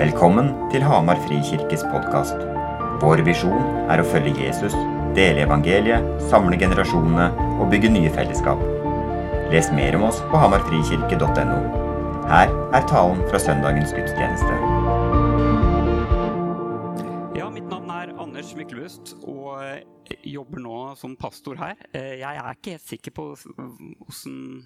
Velkommen 0.00 0.46
til 0.72 0.80
Hamar 0.80 1.18
Frikirkes 1.26 1.82
podkast. 1.92 2.38
Vår 3.02 3.20
visjon 3.26 3.58
er 3.92 4.00
å 4.00 4.06
følge 4.08 4.46
Jesus, 4.46 4.72
dele 5.12 5.42
evangeliet, 5.44 6.06
samle 6.30 6.56
generasjonene 6.56 7.26
og 7.60 7.66
bygge 7.68 7.90
nye 7.92 8.08
fellesskap. 8.14 8.62
Les 9.52 9.68
mer 9.76 9.98
om 9.98 10.06
oss 10.08 10.22
på 10.30 10.40
hamarfrikirke.no. 10.40 11.58
Her 12.30 12.48
er 12.78 12.86
talen 12.88 13.20
fra 13.28 13.40
søndagens 13.44 13.92
gudstjeneste. 13.92 14.56
Ja, 17.36 17.50
mitt 17.52 17.68
navn 17.68 17.92
er 17.92 18.14
Anders 18.24 18.54
Myklebust 18.56 19.18
og 19.20 19.60
jobber 20.24 20.64
nå 20.64 20.78
som 21.02 21.18
pastor 21.20 21.60
her. 21.60 21.76
Eh, 21.92 22.16
Jeg 22.22 22.40
er 22.40 22.56
ikke 22.56 22.78
helt 22.78 22.88
sikker 22.88 23.18
på 23.20 23.34
åssen 24.08 24.64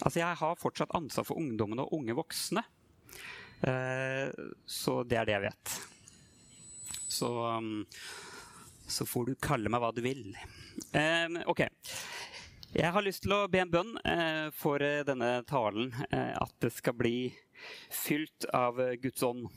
Altså, 0.00 0.20
jeg 0.20 0.36
har 0.36 0.60
fortsatt 0.60 0.92
ansvar 0.96 1.24
for 1.28 1.40
ungdommene 1.40 1.84
og 1.88 1.96
unge 1.96 2.14
voksne. 2.16 2.62
Eh, 3.62 4.30
Så 4.66 5.02
det 5.04 5.18
er 5.20 5.28
det 5.28 5.36
jeg 5.36 5.44
vet. 5.48 5.74
Så, 7.10 7.28
um, 7.28 7.86
så 8.86 9.06
får 9.06 9.26
du 9.26 9.34
kalle 9.42 9.68
meg 9.72 9.82
hva 9.82 9.90
du 9.92 10.00
vil. 10.04 10.32
Eh, 10.96 11.28
OK. 11.50 11.66
Jeg 12.70 12.94
har 12.94 13.02
lyst 13.02 13.24
til 13.24 13.34
å 13.34 13.48
be 13.50 13.60
en 13.64 13.72
bønn 13.72 13.96
eh, 14.06 14.48
for 14.54 14.78
denne 14.78 15.40
talen. 15.50 15.90
At 16.14 16.54
det 16.62 16.70
skal 16.72 16.94
bli 16.94 17.32
fylt 17.90 18.46
av 18.54 18.78
Guds 19.02 19.24
ånd. 19.26 19.48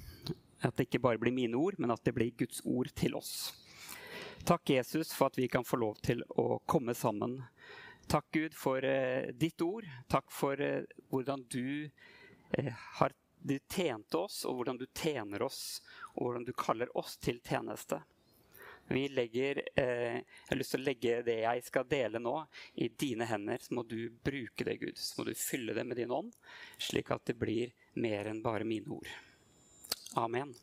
At 0.66 0.76
det 0.76 0.88
ikke 0.88 1.04
bare 1.04 1.22
blir 1.22 1.36
mine 1.36 1.60
ord, 1.60 1.78
men 1.78 1.94
at 1.94 2.02
det 2.04 2.16
blir 2.18 2.34
Guds 2.40 2.64
ord 2.66 2.90
til 2.98 3.14
oss. 3.20 3.54
Takk, 4.44 4.74
Jesus, 4.74 5.14
for 5.14 5.30
at 5.30 5.38
vi 5.38 5.48
kan 5.48 5.64
få 5.64 5.78
lov 5.80 6.02
til 6.04 6.26
å 6.42 6.58
komme 6.66 6.96
sammen. 6.98 7.38
Takk, 8.10 8.26
Gud, 8.34 8.58
for 8.58 8.82
ditt 9.40 9.62
ord. 9.62 9.86
Takk 10.12 10.34
for 10.34 10.60
hvordan 11.14 11.46
du 11.54 11.92
har 12.98 13.14
du 13.44 13.60
tjente 13.60 14.18
oss, 14.18 14.46
og 14.46 14.56
hvordan 14.56 14.78
du 14.80 14.86
tjener 14.96 15.44
oss, 15.44 15.82
og 16.16 16.26
hvordan 16.26 16.46
du 16.48 16.54
kaller 16.56 16.92
oss 16.98 17.18
til 17.18 17.42
tjeneste. 17.44 18.00
Legger, 18.90 19.62
eh, 19.80 20.20
jeg 20.20 20.50
har 20.50 20.60
lyst 20.60 20.76
til 20.76 20.82
å 20.82 20.86
legge 20.86 21.22
det 21.24 21.38
jeg 21.42 21.64
skal 21.64 21.88
dele 21.88 22.20
nå, 22.20 22.36
i 22.76 22.90
dine 22.90 23.28
hender. 23.28 23.60
Så 23.64 23.76
må 23.76 23.84
du 23.88 24.10
bruke 24.24 24.68
det, 24.68 24.78
Gud. 24.82 24.98
Så 25.00 25.22
må 25.22 25.28
du 25.30 25.36
fylle 25.40 25.76
det 25.76 25.86
med 25.88 25.98
din 25.98 26.12
ånd, 26.12 26.34
slik 26.78 27.12
at 27.12 27.26
det 27.28 27.38
blir 27.40 27.72
mer 28.00 28.32
enn 28.32 28.44
bare 28.44 28.68
mine 28.68 28.92
ord. 28.96 29.12
Amen. 30.20 30.54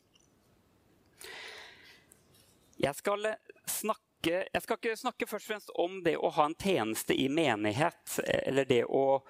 Jeg 2.81 2.97
skal 2.97 3.34
snakke 3.69 4.00
jeg 4.20 4.61
skal 4.61 4.77
ikke 4.77 4.97
snakke 5.00 5.27
først 5.28 5.47
og 5.47 5.48
fremst 5.48 5.70
om 5.81 5.94
det 6.05 6.12
å 6.20 6.28
ha 6.37 6.44
en 6.44 6.56
tjeneste 6.61 7.15
i 7.17 7.31
menighet, 7.33 8.19
eller 8.20 8.67
det 8.69 8.83
å 8.84 9.22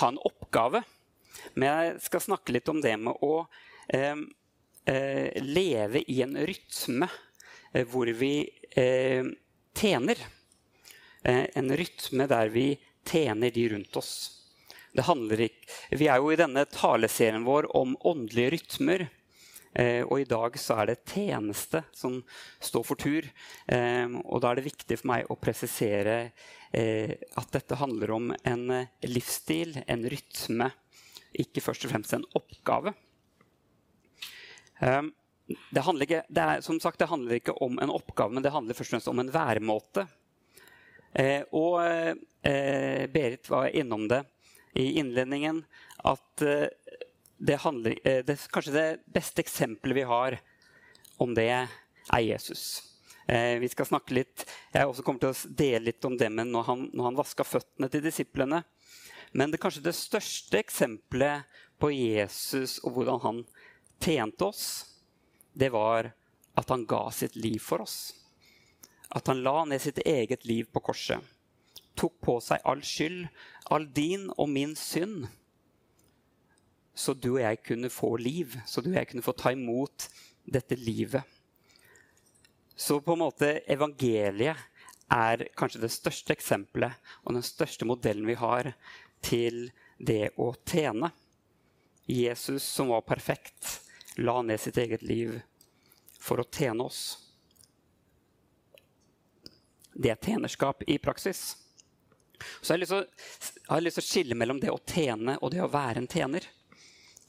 ha 0.00 0.08
en 0.10 0.18
oppgave. 0.18 0.80
Men 1.54 1.68
jeg 1.68 2.02
skal 2.06 2.24
snakke 2.24 2.54
litt 2.56 2.68
om 2.72 2.80
det 2.84 2.94
med 3.00 3.18
å 3.24 3.46
eh, 3.88 4.16
eh, 4.84 5.42
leve 5.42 6.04
i 6.06 6.20
en 6.24 6.36
rytme 6.36 7.08
eh, 7.72 7.86
hvor 7.88 8.10
vi 8.18 8.34
eh, 8.76 9.24
tjener. 9.76 10.22
Eh, 11.22 11.46
en 11.54 11.76
rytme 11.76 12.28
der 12.30 12.52
vi 12.54 12.68
tjener 13.08 13.50
de 13.50 13.68
rundt 13.74 13.96
oss. 13.96 14.14
Vi 14.92 16.06
er 16.06 16.20
jo 16.20 16.30
i 16.32 16.36
denne 16.36 16.66
taleserien 16.68 17.46
vår 17.46 17.70
om 17.76 17.96
åndelige 18.04 18.52
rytmer. 18.58 19.08
Eh, 19.72 20.02
og 20.04 20.20
i 20.20 20.26
dag 20.28 20.56
så 20.60 20.82
er 20.82 20.90
det 20.90 20.98
tjeneste 21.08 21.80
som 21.96 22.18
står 22.60 22.84
for 22.84 23.00
tur. 23.00 23.24
Eh, 23.72 24.18
og 24.20 24.42
da 24.42 24.50
er 24.50 24.60
det 24.60 24.66
viktig 24.68 24.98
for 25.00 25.12
meg 25.14 25.30
å 25.32 25.38
presisere 25.40 26.18
eh, 26.76 27.16
at 27.40 27.54
dette 27.56 27.78
handler 27.80 28.12
om 28.12 28.30
en 28.36 28.66
livsstil, 29.08 29.78
en 29.86 30.04
rytme. 30.12 30.68
Ikke 31.40 31.64
først 31.64 31.86
og 31.86 31.92
fremst 31.94 32.12
en 32.16 32.26
oppgave. 32.38 32.94
Eh, 34.80 35.02
det 35.74 35.84
handler 35.84 36.06
ikke, 36.06 36.24
det 36.28 36.42
er, 36.42 36.60
sagt, 36.62 36.98
det 37.00 37.10
handler 37.10 37.38
ikke 37.38 37.56
om 37.64 37.78
en 37.82 37.92
oppgave, 37.92 38.32
men 38.32 38.44
det 38.44 38.52
handler 38.54 38.76
først 38.76 38.92
og 38.92 38.98
fremst 38.98 39.12
om 39.12 39.22
en 39.22 39.32
væremåte. 39.32 40.06
Eh, 41.12 41.42
og 41.52 41.80
eh, 41.82 43.08
Berit 43.12 43.50
var 43.50 43.68
innom 43.68 44.06
det 44.08 44.22
i 44.78 44.92
innledningen. 45.00 45.64
At 46.08 46.42
eh, 46.42 46.68
det, 47.38 47.58
handler, 47.64 47.98
eh, 48.04 48.22
det 48.24 48.38
kanskje 48.52 48.76
det 48.76 48.88
beste 49.12 49.44
eksempelet 49.44 49.96
vi 49.96 50.08
har 50.08 50.38
om 51.22 51.34
det, 51.36 51.50
er 52.12 52.22
Jesus. 52.24 52.82
Eh, 53.26 53.58
vi 53.62 53.68
skal 53.70 53.86
snakke 53.86 54.14
litt, 54.14 54.46
Jeg 54.72 54.88
også 54.88 55.04
kommer 55.06 55.20
til 55.22 55.30
å 55.30 55.54
dele 55.58 55.84
litt 55.90 56.04
om 56.04 56.16
det 56.18 56.30
med 56.32 56.50
når 56.50 56.64
han, 56.66 56.88
når 56.92 57.10
han 57.10 57.18
vaska 57.20 57.46
føttene 57.46 57.90
til 57.92 58.02
disiplene. 58.02 58.62
Men 59.32 59.50
det 59.50 59.60
kanskje 59.62 59.84
det 59.86 59.96
største 59.96 60.60
eksempelet 60.60 61.48
på 61.80 61.90
Jesus 61.94 62.78
og 62.84 62.96
hvordan 62.96 63.20
han 63.22 63.44
tjente 64.02 64.44
oss, 64.44 64.64
det 65.52 65.72
var 65.72 66.12
at 66.58 66.72
han 66.72 66.84
ga 66.88 67.06
sitt 67.14 67.36
liv 67.36 67.58
for 67.62 67.84
oss. 67.84 68.12
At 69.12 69.28
han 69.28 69.42
la 69.44 69.64
ned 69.68 69.80
sitt 69.82 70.00
eget 70.04 70.44
liv 70.48 70.68
på 70.72 70.82
korset. 70.84 71.20
Tok 71.96 72.14
på 72.24 72.38
seg 72.44 72.64
all 72.68 72.82
skyld, 72.84 73.26
all 73.72 73.86
din 73.92 74.28
og 74.36 74.48
min 74.52 74.74
synd. 74.76 75.26
Så 76.94 77.14
du 77.16 77.34
og 77.34 77.44
jeg 77.44 77.62
kunne 77.64 77.92
få 77.92 78.16
liv, 78.20 78.56
så 78.68 78.84
du 78.84 78.90
og 78.92 78.98
jeg 79.00 79.08
kunne 79.10 79.24
få 79.24 79.36
ta 79.36 79.52
imot 79.52 80.08
dette 80.44 80.76
livet. 80.76 81.24
Så 82.76 82.98
på 83.00 83.14
en 83.14 83.24
måte 83.24 83.54
evangeliet 83.70 84.60
er 85.12 85.44
kanskje 85.56 85.82
det 85.84 85.92
største 85.92 86.32
eksempelet 86.34 86.96
og 87.22 87.36
den 87.36 87.44
største 87.44 87.88
modellen 87.88 88.26
vi 88.28 88.36
har 88.40 88.72
til 89.22 89.70
det 89.98 90.34
å 90.36 90.52
tjene. 90.66 91.12
Jesus 92.10 92.64
som 92.66 92.90
var 92.92 93.04
perfekt, 93.06 93.80
la 94.18 94.40
ned 94.42 94.60
sitt 94.60 94.78
eget 94.78 95.02
liv 95.06 95.38
for 96.20 96.42
å 96.42 96.48
tjene 96.50 96.86
oss. 96.86 97.02
Det 99.92 100.10
er 100.10 100.20
tjenerskap 100.20 100.82
i 100.88 100.98
praksis. 100.98 101.56
Så 102.60 102.74
jeg 102.74 102.88
har, 102.88 103.04
å, 103.04 103.04
jeg 103.06 103.70
har 103.70 103.84
lyst 103.84 104.00
til 104.00 104.04
å 104.04 104.08
skille 104.08 104.38
mellom 104.38 104.60
det 104.62 104.72
å 104.72 104.80
tjene 104.88 105.36
og 105.40 105.52
det 105.54 105.62
å 105.62 105.70
være 105.70 106.02
en 106.02 106.10
tjener. 106.10 106.46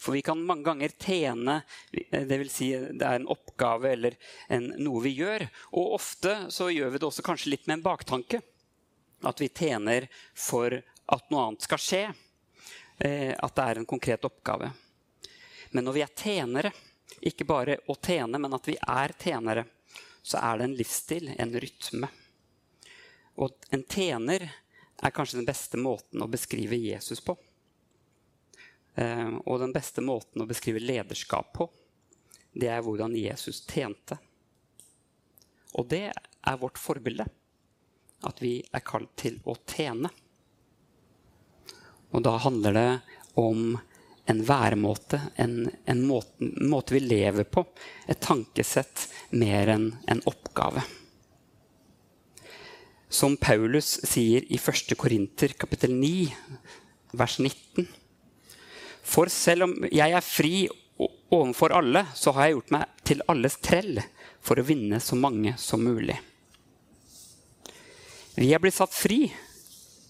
For 0.04 0.18
vi 0.18 0.24
kan 0.26 0.42
mange 0.44 0.66
ganger 0.68 0.92
tjene, 1.00 1.62
dvs. 1.92 2.50
Si 2.52 2.72
det 2.76 3.08
er 3.08 3.22
en 3.22 3.30
oppgave 3.32 3.94
eller 3.94 4.18
en, 4.52 4.72
noe 4.84 5.04
vi 5.06 5.14
gjør. 5.16 5.46
Og 5.80 5.94
ofte 6.00 6.34
så 6.52 6.68
gjør 6.74 6.92
vi 6.92 7.00
det 7.00 7.08
også 7.08 7.24
kanskje 7.24 7.54
litt 7.54 7.70
med 7.70 7.78
en 7.78 7.86
baktanke. 7.86 8.42
At 9.24 9.40
vi 9.40 9.48
tjener 9.48 10.10
for 10.36 10.76
at 11.06 11.30
noe 11.32 11.50
annet 11.50 11.66
skal 11.66 11.82
skje. 11.82 12.04
Eh, 12.98 13.34
at 13.36 13.56
det 13.56 13.68
er 13.68 13.82
en 13.82 13.90
konkret 13.90 14.26
oppgave. 14.26 14.72
Men 15.72 15.88
når 15.88 15.98
vi 15.98 16.04
er 16.06 16.16
tjenere, 16.16 16.72
ikke 17.22 17.48
bare 17.48 17.80
å 17.90 17.96
tjene, 17.98 18.40
men 18.40 18.54
at 18.56 18.68
vi 18.68 18.76
er 18.80 19.16
tjenere, 19.20 19.66
så 20.24 20.40
er 20.40 20.60
det 20.60 20.68
en 20.68 20.76
livsstil, 20.78 21.32
en 21.38 21.56
rytme. 21.60 22.10
Og 23.44 23.66
en 23.74 23.84
tjener 23.84 24.46
er 25.04 25.16
kanskje 25.16 25.40
den 25.42 25.50
beste 25.50 25.80
måten 25.82 26.22
å 26.22 26.30
beskrive 26.32 26.78
Jesus 26.80 27.22
på. 27.26 27.36
Eh, 28.96 29.34
og 29.46 29.60
den 29.60 29.74
beste 29.74 30.04
måten 30.06 30.44
å 30.44 30.50
beskrive 30.50 30.84
lederskap 30.84 31.52
på, 31.58 31.68
det 32.54 32.70
er 32.70 32.84
hvordan 32.86 33.16
Jesus 33.18 33.64
tjente. 33.66 34.20
Og 35.74 35.90
det 35.90 36.06
er 36.14 36.60
vårt 36.62 36.78
forbilde. 36.78 37.26
At 38.24 38.40
vi 38.40 38.60
er 38.72 38.86
kalt 38.86 39.16
til 39.20 39.42
å 39.50 39.58
tjene. 39.68 40.12
Og 42.14 42.24
da 42.26 42.38
handler 42.42 42.78
det 42.78 42.90
om 43.40 43.74
en 44.30 44.42
væremåte, 44.48 45.20
en, 45.36 45.72
en 45.86 46.04
måte, 46.08 46.50
måte, 46.62 46.96
vi 46.96 47.02
lever 47.04 47.48
på. 47.50 47.66
Et 48.08 48.20
tankesett 48.20 49.08
mer 49.36 49.74
enn 49.74 49.90
en 50.08 50.22
oppgave. 50.30 50.86
Som 53.14 53.36
Paulus 53.38 53.98
sier 54.08 54.46
i 54.50 54.58
1. 54.58 54.96
Korinter 54.98 55.54
kapittel 55.60 55.94
9, 55.98 56.30
vers 57.20 57.38
19. 57.42 57.90
For 59.04 59.30
selv 59.30 59.68
om 59.68 59.76
jeg 59.92 60.16
er 60.16 60.26
fri 60.26 60.54
overfor 61.34 61.76
alle, 61.76 62.06
så 62.16 62.32
har 62.34 62.48
jeg 62.48 62.58
gjort 62.58 62.76
meg 62.78 63.04
til 63.04 63.26
alles 63.30 63.60
trell 63.62 64.00
for 64.44 64.60
å 64.60 64.66
vinne 64.66 65.02
så 65.04 65.18
mange 65.20 65.58
som 65.60 65.84
mulig. 65.84 66.16
Vi 68.34 68.50
er 68.54 68.62
blitt 68.62 68.80
satt 68.80 68.96
fri 68.96 69.28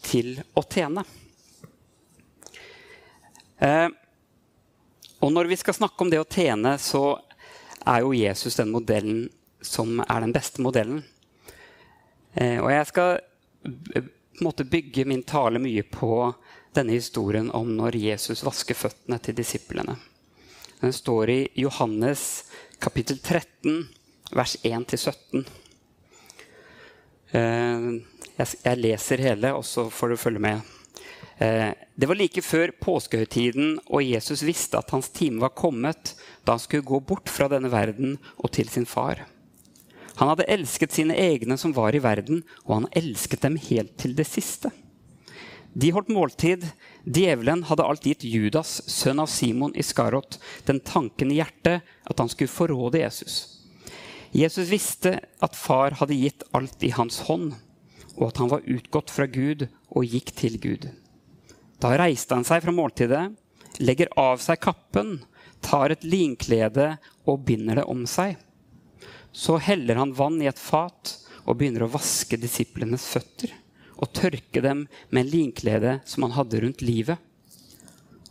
til 0.06 0.38
å 0.56 0.64
tjene. 0.64 1.04
Eh, 3.64 3.88
og 5.24 5.32
når 5.32 5.48
vi 5.52 5.58
skal 5.60 5.78
snakke 5.78 6.04
om 6.04 6.12
det 6.12 6.20
å 6.20 6.28
tjene, 6.28 6.76
så 6.82 7.16
er 7.88 8.04
jo 8.04 8.16
Jesus 8.16 8.60
den 8.60 8.74
modellen 8.74 9.28
som 9.64 10.02
er 10.04 10.24
den 10.26 10.34
beste 10.36 10.64
modellen. 10.64 11.04
Eh, 12.34 12.60
og 12.60 12.72
jeg 12.74 12.90
skal 12.90 13.22
på 14.44 14.66
bygge 14.68 15.06
min 15.08 15.24
tale 15.24 15.62
mye 15.64 15.86
på 15.88 16.34
denne 16.76 16.98
historien 16.98 17.52
om 17.54 17.70
når 17.78 17.96
Jesus 18.02 18.44
vasker 18.44 18.76
føttene 18.76 19.20
til 19.24 19.38
disiplene. 19.38 19.96
Den 20.82 20.94
står 20.94 21.30
i 21.30 21.42
Johannes 21.64 22.44
kapittel 22.84 23.22
13, 23.22 23.86
vers 24.36 24.58
1-17. 24.64 25.46
Eh, 27.32 27.88
jeg 28.36 28.82
leser 28.82 29.24
hele, 29.24 29.54
og 29.56 29.64
så 29.64 29.88
får 29.94 30.12
du 30.12 30.20
følge 30.20 30.44
med. 30.44 30.74
Det 31.96 32.10
var 32.10 32.18
like 32.18 32.42
før 32.42 32.72
påskehøytiden, 32.82 33.78
og 33.86 34.02
Jesus 34.02 34.42
visste 34.46 34.80
at 34.80 34.90
hans 34.96 35.12
time 35.14 35.44
var 35.44 35.54
kommet 35.54 36.16
da 36.42 36.56
han 36.56 36.64
skulle 36.64 36.88
gå 36.88 36.98
bort 37.06 37.30
fra 37.30 37.46
denne 37.52 37.70
verden 37.70 38.16
og 38.40 38.50
til 38.56 38.72
sin 38.74 38.88
far. 38.90 39.28
Han 40.18 40.30
hadde 40.30 40.48
elsket 40.50 40.94
sine 40.94 41.18
egne 41.18 41.58
som 41.58 41.74
var 41.74 41.94
i 41.94 42.02
verden, 42.02 42.42
og 42.66 42.80
han 42.80 42.90
elsket 42.98 43.46
dem 43.46 43.60
helt 43.62 43.94
til 44.02 44.16
det 44.18 44.26
siste. 44.30 44.72
De 45.74 45.90
holdt 45.94 46.12
måltid. 46.14 46.66
Djevelen 47.06 47.64
hadde 47.70 47.86
alt 47.86 48.06
gitt 48.06 48.26
Judas, 48.26 48.76
sønn 48.90 49.22
av 49.22 49.30
Simon 49.30 49.74
Iskarot, 49.78 50.38
den 50.66 50.82
tanken 50.86 51.34
i 51.34 51.40
hjertet 51.42 51.82
at 51.82 52.22
han 52.22 52.30
skulle 52.30 52.54
forråde 52.54 53.02
Jesus. 53.02 53.60
Jesus 54.34 54.70
visste 54.70 55.18
at 55.46 55.58
far 55.58 55.98
hadde 56.00 56.18
gitt 56.18 56.46
alt 56.58 56.82
i 56.86 56.94
hans 56.94 57.24
hånd, 57.30 57.54
og 58.18 58.28
at 58.30 58.42
han 58.42 58.54
var 58.54 58.66
utgått 58.70 59.14
fra 59.14 59.30
Gud 59.30 59.68
og 59.94 60.06
gikk 60.10 60.34
til 60.38 60.62
Gud. 60.62 60.90
Da 61.84 61.98
reiste 62.00 62.38
han 62.38 62.46
seg 62.48 62.62
fra 62.64 62.72
måltidet, 62.72 63.26
legger 63.84 64.08
av 64.20 64.40
seg 64.40 64.62
kappen, 64.64 65.18
tar 65.60 65.92
et 65.92 66.06
linklede 66.08 66.94
og 67.28 67.44
binder 67.44 67.82
det 67.82 67.84
om 67.92 68.06
seg. 68.08 68.38
Så 69.36 69.58
heller 69.60 70.00
han 70.00 70.14
vann 70.16 70.40
i 70.40 70.48
et 70.48 70.62
fat 70.62 71.18
og 71.44 71.58
begynner 71.60 71.84
å 71.84 71.92
vaske 71.92 72.40
disiplenes 72.40 73.10
føtter 73.12 73.52
og 73.98 74.14
tørke 74.16 74.64
dem 74.64 74.86
med 75.10 75.26
en 75.26 75.32
linklede 75.34 75.98
som 76.08 76.24
han 76.24 76.38
hadde 76.38 76.64
rundt 76.64 76.86
livet. 76.86 77.20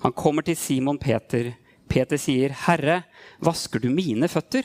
Han 0.01 0.17
kommer 0.17 0.47
til 0.49 0.57
Simon 0.57 0.99
Peter. 0.99 1.53
Peter 1.89 2.17
sier, 2.17 2.57
'Herre, 2.57 3.03
vasker 3.39 3.79
du 3.81 3.91
mine 3.91 4.33
føtter?' 4.33 4.65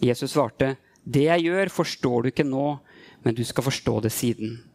Jesus 0.00 0.32
svarte, 0.32 0.76
'Det 1.04 1.26
jeg 1.26 1.50
gjør, 1.50 1.68
forstår 1.68 2.22
du 2.22 2.28
ikke 2.30 2.46
nå, 2.46 2.78
men 3.24 3.34
du 3.34 3.42
skal 3.44 3.64
forstå 3.64 4.02
det 4.02 4.12
siden.' 4.12 4.69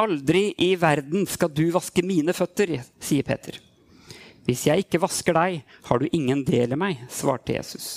Aldri 0.00 0.54
i 0.56 0.76
verden 0.80 1.26
skal 1.28 1.50
du 1.52 1.66
vaske 1.74 2.00
mine 2.06 2.32
føtter, 2.32 2.78
sier 3.04 3.26
Peter. 3.26 3.58
Hvis 4.46 4.62
jeg 4.64 4.86
ikke 4.86 5.00
vasker 5.02 5.36
deg, 5.36 5.58
har 5.88 6.00
du 6.00 6.06
ingen 6.16 6.40
del 6.46 6.72
i 6.72 6.78
meg, 6.80 7.02
svarte 7.12 7.52
Jesus. 7.58 7.88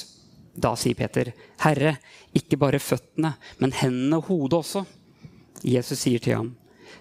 Da 0.53 0.73
sier 0.77 0.97
Peter, 0.99 1.31
Herre, 1.63 1.95
ikke 2.35 2.59
bare 2.59 2.81
føttene, 2.83 3.31
men 3.61 3.75
hendene 3.79 4.19
og 4.19 4.27
hodet 4.27 4.59
også. 4.59 4.83
Jesus 5.63 6.03
sier 6.03 6.19
til 6.19 6.35
ham, 6.41 6.51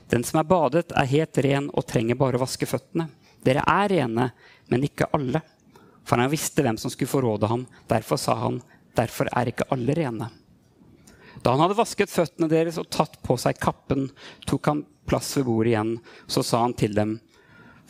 Den 0.09 0.23
som 0.25 0.39
er 0.39 0.47
badet, 0.47 0.93
er 0.95 1.11
helt 1.11 1.39
ren 1.45 1.67
og 1.73 1.87
trenger 1.89 2.19
bare 2.21 2.39
å 2.39 2.45
vaske 2.45 2.69
føttene. 2.69 3.09
Dere 3.43 3.65
er 3.67 3.91
rene, 3.91 4.29
men 4.71 4.87
ikke 4.87 5.11
alle. 5.17 5.43
For 6.07 6.21
han 6.23 6.31
visste 6.31 6.63
hvem 6.63 6.79
som 6.79 6.93
skulle 6.93 7.11
forråde 7.11 7.51
ham. 7.51 7.67
Derfor 7.91 8.21
sa 8.21 8.37
han, 8.45 8.61
derfor 8.95 9.31
er 9.33 9.51
ikke 9.51 9.67
alle 9.75 9.99
rene. 9.99 10.31
Da 11.41 11.55
han 11.55 11.63
hadde 11.65 11.79
vasket 11.79 12.13
føttene 12.13 12.51
deres 12.53 12.79
og 12.81 12.91
tatt 12.93 13.17
på 13.25 13.39
seg 13.41 13.61
kappen, 13.63 14.11
tok 14.47 14.69
han 14.69 14.83
plass 15.09 15.33
ved 15.39 15.49
bordet 15.49 15.73
igjen. 15.73 15.95
Så 16.29 16.45
sa 16.47 16.61
han 16.67 16.77
til 16.79 16.97
dem, 16.99 17.17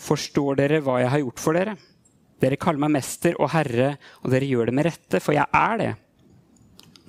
Forstår 0.02 0.56
dere 0.58 0.80
hva 0.82 1.00
jeg 1.02 1.10
har 1.12 1.22
gjort 1.22 1.42
for 1.42 1.58
dere? 1.58 1.76
Dere 2.42 2.58
kaller 2.58 2.82
meg 2.82 2.96
mester 2.96 3.36
og 3.38 3.52
herre, 3.52 3.92
og 4.22 4.32
dere 4.32 4.48
gjør 4.48 4.70
det 4.70 4.74
med 4.74 4.88
rette, 4.88 5.20
for 5.22 5.36
jeg 5.36 5.46
er 5.46 5.76
det. 5.78 5.92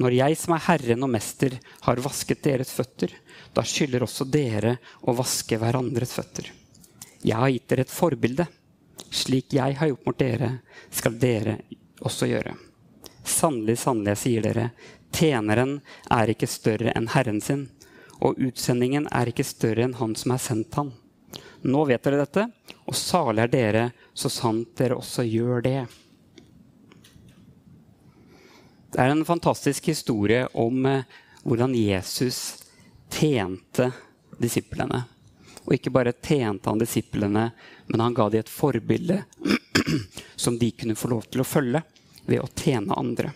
Når 0.01 0.15
jeg 0.18 0.38
som 0.41 0.56
er 0.56 0.65
Herren 0.65 1.06
og 1.06 1.12
Mester, 1.13 1.56
har 1.85 2.01
vasket 2.01 2.41
deres 2.45 2.74
føtter, 2.74 3.13
da 3.53 3.62
skylder 3.65 4.06
også 4.06 4.25
dere 4.25 4.77
å 5.06 5.13
vaske 5.18 5.59
hverandres 5.62 6.15
føtter. 6.18 6.50
Jeg 7.24 7.38
har 7.39 7.51
gitt 7.53 7.68
dere 7.69 7.85
et 7.85 7.94
forbilde. 7.94 8.47
Slik 9.13 9.53
jeg 9.53 9.77
har 9.77 9.89
gjort 9.89 10.07
mot 10.09 10.18
dere, 10.18 10.50
skal 10.94 11.18
dere 11.21 11.59
også 12.01 12.30
gjøre. 12.30 12.56
Sannelig, 13.24 13.77
sannelig, 13.80 14.15
jeg 14.15 14.21
sier 14.24 14.47
dere, 14.47 14.65
tjeneren 15.13 15.80
er 16.12 16.31
ikke 16.33 16.50
større 16.50 16.94
enn 16.98 17.10
Herren 17.13 17.42
sin, 17.42 17.68
og 18.24 18.39
utsendingen 18.42 19.07
er 19.12 19.30
ikke 19.30 19.45
større 19.48 19.86
enn 19.88 19.98
han 20.00 20.15
som 20.19 20.36
har 20.36 20.42
sendt 20.44 20.77
han. 20.80 20.94
Nå 21.63 21.86
vet 21.88 22.04
dere 22.04 22.24
dette, 22.24 22.48
og 22.83 22.95
salig 22.98 23.45
er 23.45 23.51
dere, 23.51 23.83
så 24.13 24.31
sant 24.31 24.74
dere 24.80 24.98
også 25.00 25.24
gjør 25.24 25.63
det. 25.63 25.81
Det 28.94 29.01
er 29.01 29.10
en 29.10 29.25
fantastisk 29.25 29.88
historie 29.89 30.44
om 30.54 30.86
eh, 30.86 31.06
hvordan 31.44 31.74
Jesus 31.75 32.63
tjente 33.09 33.88
disiplene. 34.38 35.00
Og 35.63 35.77
ikke 35.77 35.94
bare 35.95 36.13
tjente 36.13 36.69
han 36.69 36.81
disiplene, 36.81 37.48
men 37.88 38.04
han 38.04 38.13
ga 38.13 38.27
dem 38.30 38.44
et 38.44 38.51
forbilde 38.51 39.24
som 40.36 40.59
de 40.59 40.69
kunne 40.77 41.00
få 41.00 41.09
lov 41.16 41.25
til 41.31 41.42
å 41.42 41.48
følge 41.48 41.81
ved 42.27 42.44
å 42.44 42.51
tjene 42.54 43.00
andre. 43.00 43.31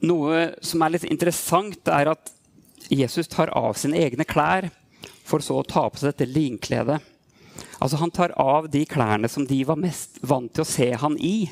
Noe 0.00 0.50
som 0.64 0.82
er 0.82 0.94
litt 0.94 1.08
interessant, 1.08 1.80
er 1.88 2.12
at 2.14 2.32
Jesus 2.90 3.28
tar 3.28 3.52
av 3.56 3.76
sine 3.78 4.00
egne 4.00 4.24
klær 4.24 4.70
for 5.26 5.44
så 5.44 5.60
å 5.60 5.66
ta 5.66 5.84
på 5.90 6.00
seg 6.00 6.14
dette 6.14 6.30
linkledet. 6.30 6.98
Altså 7.78 8.00
Han 8.00 8.12
tar 8.12 8.32
av 8.40 8.68
de 8.70 8.84
klærne 8.88 9.28
som 9.28 9.46
de 9.46 9.62
var 9.64 9.78
mest 9.80 10.18
vant 10.22 10.50
til 10.52 10.64
å 10.64 10.68
se 10.68 10.88
han 11.02 11.16
i. 11.20 11.50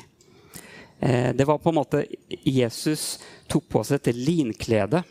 Eh, 0.99 1.31
det 1.35 1.45
var 1.47 1.61
på 1.61 1.71
en 1.71 1.79
måte 1.79 2.03
Jesus 2.43 3.19
tok 3.47 3.69
på 3.69 3.83
seg 3.85 3.99
dette 3.99 4.17
linkledet. 4.17 5.03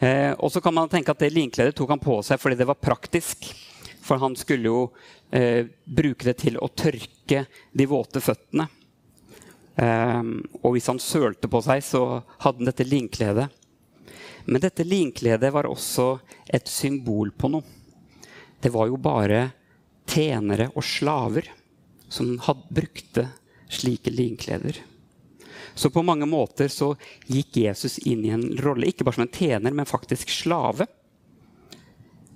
Eh, 0.00 0.32
og 0.32 0.48
så 0.52 0.62
kan 0.64 0.74
man 0.74 0.88
tenke 0.88 1.12
at 1.12 1.20
det 1.20 1.34
linkledet 1.34 1.76
tok 1.76 1.92
han 1.92 2.00
på 2.00 2.20
seg 2.24 2.40
fordi 2.40 2.56
det 2.62 2.68
var 2.70 2.80
praktisk. 2.80 3.50
For 4.00 4.22
han 4.22 4.34
skulle 4.38 4.70
jo 4.70 4.84
eh, 5.30 5.66
bruke 5.84 6.30
det 6.30 6.38
til 6.40 6.56
å 6.58 6.70
tørke 6.72 7.44
de 7.46 7.86
våte 7.90 8.22
føttene. 8.24 8.70
Um, 9.80 10.42
og 10.60 10.74
hvis 10.74 10.90
han 10.90 11.00
sølte 11.00 11.48
på 11.48 11.62
seg, 11.64 11.80
så 11.84 12.02
hadde 12.42 12.60
han 12.60 12.68
dette 12.68 12.84
linkledet. 12.84 13.46
Men 14.44 14.60
dette 14.60 14.84
linkledet 14.84 15.52
var 15.54 15.68
også 15.68 16.18
et 16.52 16.68
symbol 16.68 17.32
på 17.32 17.48
noe. 17.52 17.64
Det 18.60 18.72
var 18.74 18.90
jo 18.90 18.98
bare 19.00 19.46
tjenere 20.10 20.68
og 20.74 20.84
slaver 20.84 21.48
som 22.10 22.34
hadde, 22.44 22.66
brukte 22.74 23.28
slike 23.70 24.12
linkleder. 24.12 24.82
Så 25.74 25.88
på 25.94 26.02
mange 26.04 26.26
måter 26.28 26.68
så 26.68 26.92
gikk 27.30 27.62
Jesus 27.62 27.98
inn 28.02 28.24
i 28.26 28.34
en 28.34 28.48
rolle, 28.60 28.90
ikke 28.90 29.06
bare 29.06 29.16
som 29.20 29.24
en 29.24 29.32
tjener, 29.32 29.72
men 29.72 29.88
faktisk 29.88 30.32
slave. 30.34 30.88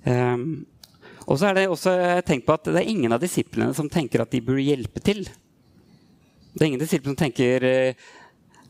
Um, 0.05 0.65
og 1.25 1.37
så 1.37 1.49
er 1.49 1.57
det 1.57 1.69
også 1.69 1.93
tenkt 2.25 2.45
på 2.47 2.55
at 2.55 2.69
det 2.69 2.79
er 2.79 2.89
ingen 2.89 3.13
av 3.13 3.21
disiplene 3.21 3.73
som 3.75 3.89
tenker 3.91 4.23
at 4.23 4.33
de 4.33 4.41
burde 4.45 4.65
hjelpe 4.65 5.01
til. 5.03 5.25
Det 6.55 6.63
er 6.63 6.69
ingen 6.69 6.79
disipler 6.79 7.11
som 7.11 7.19
tenker 7.19 7.65
eh, 7.67 8.05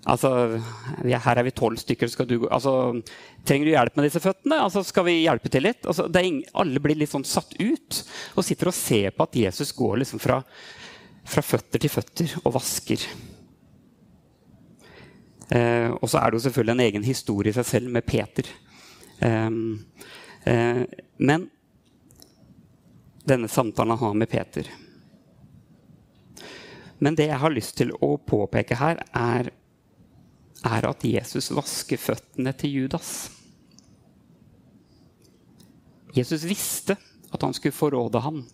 altså, 0.10 0.32
Her 1.06 1.38
er 1.38 1.46
vi 1.46 1.54
tolv 1.54 1.78
stykker. 1.82 2.10
Du, 2.26 2.48
altså, 2.50 2.74
trenger 3.46 3.70
du 3.70 3.74
hjelp 3.76 4.00
med 4.00 4.08
disse 4.08 4.22
føttene? 4.24 4.58
Altså, 4.64 4.82
skal 4.86 5.06
vi 5.06 5.20
hjelpe 5.22 5.52
til 5.54 5.68
litt? 5.68 5.86
Altså, 5.86 6.08
ingen, 6.22 6.42
alle 6.58 6.82
blir 6.82 6.98
litt 6.98 7.14
sånn 7.14 7.28
satt 7.28 7.54
ut 7.60 8.02
og 8.34 8.46
sitter 8.46 8.72
og 8.72 8.78
ser 8.78 9.14
på 9.14 9.28
at 9.28 9.40
Jesus 9.46 9.74
går 9.78 10.02
liksom 10.02 10.22
fra, 10.24 10.40
fra 11.30 11.46
føtter 11.46 11.84
til 11.84 11.94
føtter 11.94 12.38
og 12.44 12.56
vasker. 12.58 13.06
Eh, 15.54 15.92
og 15.94 16.10
så 16.10 16.22
er 16.24 16.32
det 16.32 16.39
jo 16.39 16.46
selvfølgelig 16.48 16.74
en 16.74 16.88
egen 16.88 17.06
historie 17.06 17.54
i 17.54 17.58
seg 17.60 17.70
selv 17.70 17.94
med 17.94 18.08
Peter. 18.10 18.50
Eh, 19.22 19.51
eh, 20.50 20.82
men 21.22 21.46
denne 23.25 23.50
samtalen 23.50 23.94
han 23.94 24.01
har 24.08 24.18
med 24.18 24.30
Peter 24.30 24.74
men 27.00 27.16
det 27.18 27.28
jeg 27.30 27.40
har 27.42 27.54
lyst 27.54 27.75
til 27.80 27.92
å 28.04 28.16
påpeke 28.18 28.78
her, 28.80 29.02
er, 29.12 29.52
er 30.64 30.88
at 30.88 31.04
Jesus 31.08 31.52
vasker 31.56 32.00
føttene 32.00 32.54
til 32.56 32.82
Judas. 32.82 33.16
Jesus 36.16 36.46
visste 36.48 36.96
at 37.36 37.44
han 37.44 37.56
skulle 37.56 37.75
forråde 37.75 38.22
ham. 38.24 38.46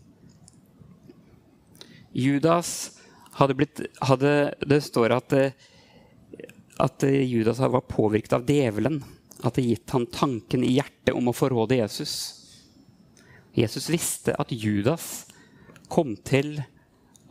Judas 2.12 2.98
hadde 3.38 3.56
blitt 3.56 3.82
hadde, 4.04 4.54
Det 4.68 4.82
står 4.84 5.14
at, 5.16 5.36
at 6.82 7.06
Judas 7.06 7.62
var 7.62 7.86
påvirket 7.88 8.34
av 8.40 8.50
djevelen. 8.50 9.00
At 9.46 9.58
det 9.58 9.68
gitt 9.70 9.94
han 9.94 10.10
tanken 10.12 10.66
i 10.66 10.76
hjertet 10.76 11.14
om 11.18 11.30
å 11.30 11.36
forråde 11.36 11.78
Jesus. 11.78 12.14
Jesus 13.58 13.90
visste 13.92 14.36
at 14.40 14.52
Judas 14.54 15.28
kom 15.92 16.16
til 16.26 16.60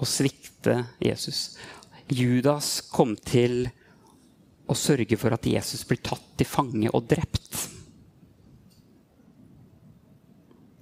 å 0.01 0.09
svikte 0.09 0.77
Jesus. 1.03 1.59
Judas 2.09 2.81
kom 2.91 3.15
til 3.17 3.69
å 4.71 4.77
sørge 4.79 5.19
for 5.21 5.35
at 5.35 5.47
Jesus 5.47 5.85
blir 5.87 6.01
tatt 6.05 6.25
til 6.39 6.49
fange 6.49 6.91
og 6.95 7.07
drept. 7.11 7.67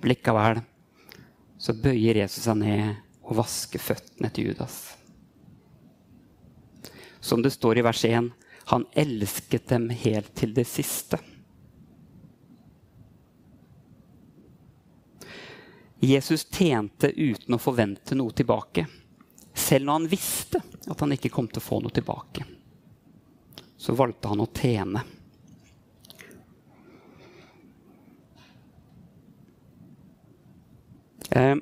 Likevel 0.06 0.62
så 1.58 1.74
bøyer 1.74 2.20
Jesus 2.22 2.46
seg 2.46 2.60
ned 2.60 3.00
og 3.26 3.40
vasker 3.40 3.82
føttene 3.82 4.30
til 4.32 4.52
Judas. 4.52 4.76
Som 7.20 7.42
det 7.42 7.50
står 7.52 7.80
i 7.80 7.84
vers 7.84 8.04
1, 8.06 8.30
han 8.70 8.86
elsket 8.96 9.66
dem 9.72 9.88
helt 9.90 10.30
til 10.38 10.54
det 10.54 10.68
siste. 10.70 11.18
Jesus 15.98 16.44
tjente 16.46 17.10
uten 17.10 17.56
å 17.56 17.60
forvente 17.60 18.14
noe 18.14 18.30
tilbake. 18.36 18.86
Selv 19.68 19.84
når 19.84 19.98
han 19.98 20.08
visste 20.08 20.60
at 20.88 21.02
han 21.04 21.12
ikke 21.12 21.32
kom 21.32 21.48
til 21.50 21.60
å 21.60 21.66
få 21.66 21.82
noe 21.84 21.92
tilbake, 21.92 22.46
så 23.78 23.94
valgte 23.96 24.30
han 24.30 24.40
å 24.40 24.48
tjene. 24.56 25.02
Eh, 31.36 31.56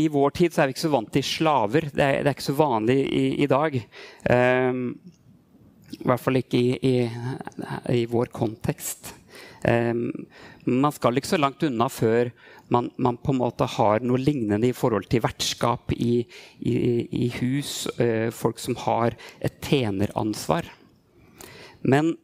I 0.00 0.06
vår 0.08 0.34
tid 0.38 0.56
er 0.56 0.70
vi 0.70 0.76
ikke 0.76 0.86
så 0.86 0.92
vant 0.94 1.12
til 1.12 1.26
slaver. 1.26 1.90
Det 1.92 2.04
er, 2.04 2.22
det 2.22 2.30
er 2.30 2.36
ikke 2.36 2.48
så 2.48 2.56
vanlig 2.58 2.98
i, 3.04 3.24
i 3.44 3.48
dag. 3.50 3.76
Eh, 3.76 4.82
I 5.98 6.02
hvert 6.08 6.24
fall 6.24 6.40
ikke 6.40 6.62
i, 6.62 6.76
i, 6.80 6.96
i 8.00 8.06
vår 8.08 8.32
kontekst. 8.32 9.12
Eh, 9.68 9.92
man 10.64 10.96
skal 10.96 11.20
ikke 11.20 11.34
så 11.34 11.40
langt 11.40 11.66
unna 11.68 11.90
før 11.92 12.32
man, 12.68 12.90
man, 12.96 13.16
på 13.16 13.32
en 13.32 13.40
måte 13.40 13.68
har 13.78 14.04
noe 14.04 14.20
lignende 14.20 14.68
i 14.68 14.76
forhold 14.76 15.08
til 15.08 15.22
vertskap 15.24 15.92
i, 15.96 16.20
i, 16.60 16.74
i 17.24 17.28
hus. 17.40 17.86
Eh, 18.00 18.28
folk 18.34 18.60
som 18.60 18.76
har 18.84 19.16
et 19.40 19.60
tjeneransvar. 19.64 20.68
Men 21.80 22.14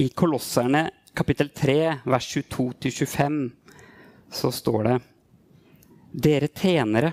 i 0.00 0.08
Kolosserne 0.08 0.88
kapittel 1.14 1.48
3, 1.48 1.98
vers 2.04 2.36
22-25, 2.36 3.50
så 4.30 4.52
står 4.52 4.84
det 4.84 4.98
Dere 6.12 6.48
tjenere, 6.48 7.12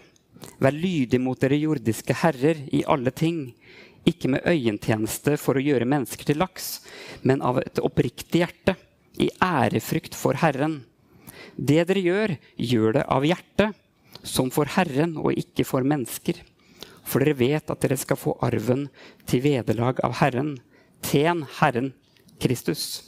vær 0.59 0.75
lydige 0.75 1.21
mot 1.23 1.39
dere 1.39 1.59
jordiske 1.59 2.15
herrer 2.21 2.61
i 2.75 2.83
alle 2.87 3.11
ting, 3.11 3.49
ikke 4.07 4.31
med 4.31 4.47
øyentjeneste 4.47 5.35
for 5.39 5.59
å 5.59 5.63
gjøre 5.63 5.87
mennesker 5.87 6.31
til 6.31 6.39
laks, 6.39 6.79
men 7.27 7.43
av 7.43 7.59
et 7.61 7.81
oppriktig 7.83 8.43
hjerte, 8.43 8.75
i 9.19 9.27
ærefrykt 9.43 10.15
for 10.15 10.39
Herren. 10.39 10.77
Det 11.55 11.83
dere 11.89 12.03
gjør, 12.03 12.35
gjør 12.55 12.97
det 12.99 13.05
av 13.11 13.27
hjertet, 13.27 13.75
som 14.23 14.49
for 14.51 14.69
Herren 14.75 15.15
og 15.19 15.37
ikke 15.37 15.65
for 15.67 15.85
mennesker. 15.87 16.41
For 17.07 17.23
dere 17.23 17.37
vet 17.39 17.71
at 17.71 17.81
dere 17.81 17.97
skal 17.97 18.19
få 18.19 18.35
arven 18.45 18.87
til 19.29 19.43
vederlag 19.45 20.01
av 20.05 20.19
Herren. 20.19 20.57
Tjen 21.05 21.45
Herren 21.59 21.93
Kristus. 22.41 23.01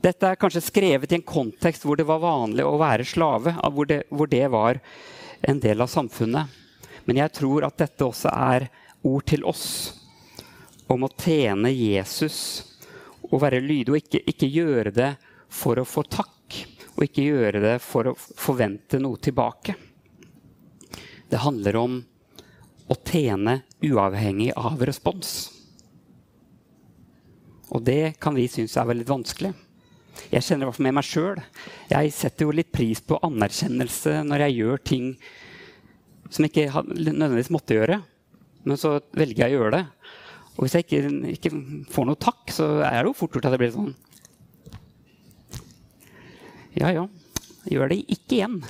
Dette 0.00 0.30
er 0.30 0.38
kanskje 0.40 0.62
skrevet 0.64 1.12
i 1.12 1.18
en 1.18 1.26
kontekst 1.26 1.84
hvor 1.84 1.98
det 2.00 2.08
var 2.08 2.22
vanlig 2.22 2.64
å 2.64 2.78
være 2.80 3.04
slave. 3.04 3.52
Hvor 3.60 3.88
det, 3.88 4.02
hvor 4.08 4.30
det 4.30 4.46
var 4.52 4.80
en 5.44 5.60
del 5.60 5.84
av 5.84 5.92
samfunnet. 5.92 6.48
Men 7.04 7.20
jeg 7.20 7.34
tror 7.36 7.66
at 7.68 7.78
dette 7.80 8.06
også 8.06 8.32
er 8.32 8.68
ord 9.06 9.26
til 9.28 9.44
oss 9.48 9.66
om 10.90 11.04
å 11.06 11.12
tjene 11.20 11.70
Jesus 11.72 12.38
og 13.30 13.40
være 13.44 13.62
lydig. 13.62 13.92
Og 13.92 14.00
ikke, 14.00 14.22
ikke 14.32 14.50
gjøre 14.50 14.94
det 14.96 15.10
for 15.52 15.80
å 15.80 15.86
få 15.88 16.04
takk, 16.08 16.32
og 17.00 17.06
ikke 17.06 17.24
gjøre 17.24 17.62
det 17.64 17.76
for 17.80 18.10
å 18.10 18.16
forvente 18.18 18.98
noe 19.00 19.16
tilbake. 19.24 19.72
Det 21.32 21.40
handler 21.40 21.78
om 21.80 21.94
å 22.90 22.96
tjene 23.06 23.62
uavhengig 23.80 24.50
av 24.58 24.82
respons. 24.84 25.48
Og 27.72 27.80
det 27.86 28.18
kan 28.20 28.36
vi 28.36 28.44
synes 28.52 28.76
er 28.76 28.88
veldig 28.90 29.08
vanskelig. 29.08 29.54
Jeg 30.28 30.44
kjenner 30.44 30.68
det 30.68 30.84
med 30.84 30.98
meg 30.98 31.06
sjøl. 31.06 31.40
Jeg 31.88 32.12
setter 32.12 32.44
jo 32.44 32.56
litt 32.58 32.72
pris 32.74 33.00
på 33.00 33.16
anerkjennelse 33.24 34.18
når 34.26 34.44
jeg 34.44 34.58
gjør 34.58 34.84
ting 34.92 35.06
som 36.28 36.44
jeg 36.44 36.52
ikke 36.52 36.84
nødvendigvis 36.90 37.52
måtte 37.54 37.78
gjøre. 37.78 38.02
Men 38.68 38.76
så 38.76 38.98
velger 39.16 39.46
jeg 39.46 39.56
å 39.56 39.62
gjøre 39.62 39.78
det. 39.78 39.84
Og 40.58 40.66
hvis 40.66 40.76
jeg 40.76 40.84
ikke, 40.84 41.02
ikke 41.32 41.54
får 41.94 42.10
noe 42.10 42.20
takk, 42.20 42.42
så 42.52 42.68
er 42.84 43.00
det 43.00 43.08
jo 43.08 43.16
fort 43.22 43.38
gjort 43.38 43.48
at 43.48 43.56
det 43.56 43.62
blir 43.62 43.72
sånn 43.72 43.94
Ja, 46.80 46.92
ja. 46.94 47.04
Gjør 47.68 47.90
det 47.92 47.98
ikke 48.08 48.38
igjen. 48.38 48.60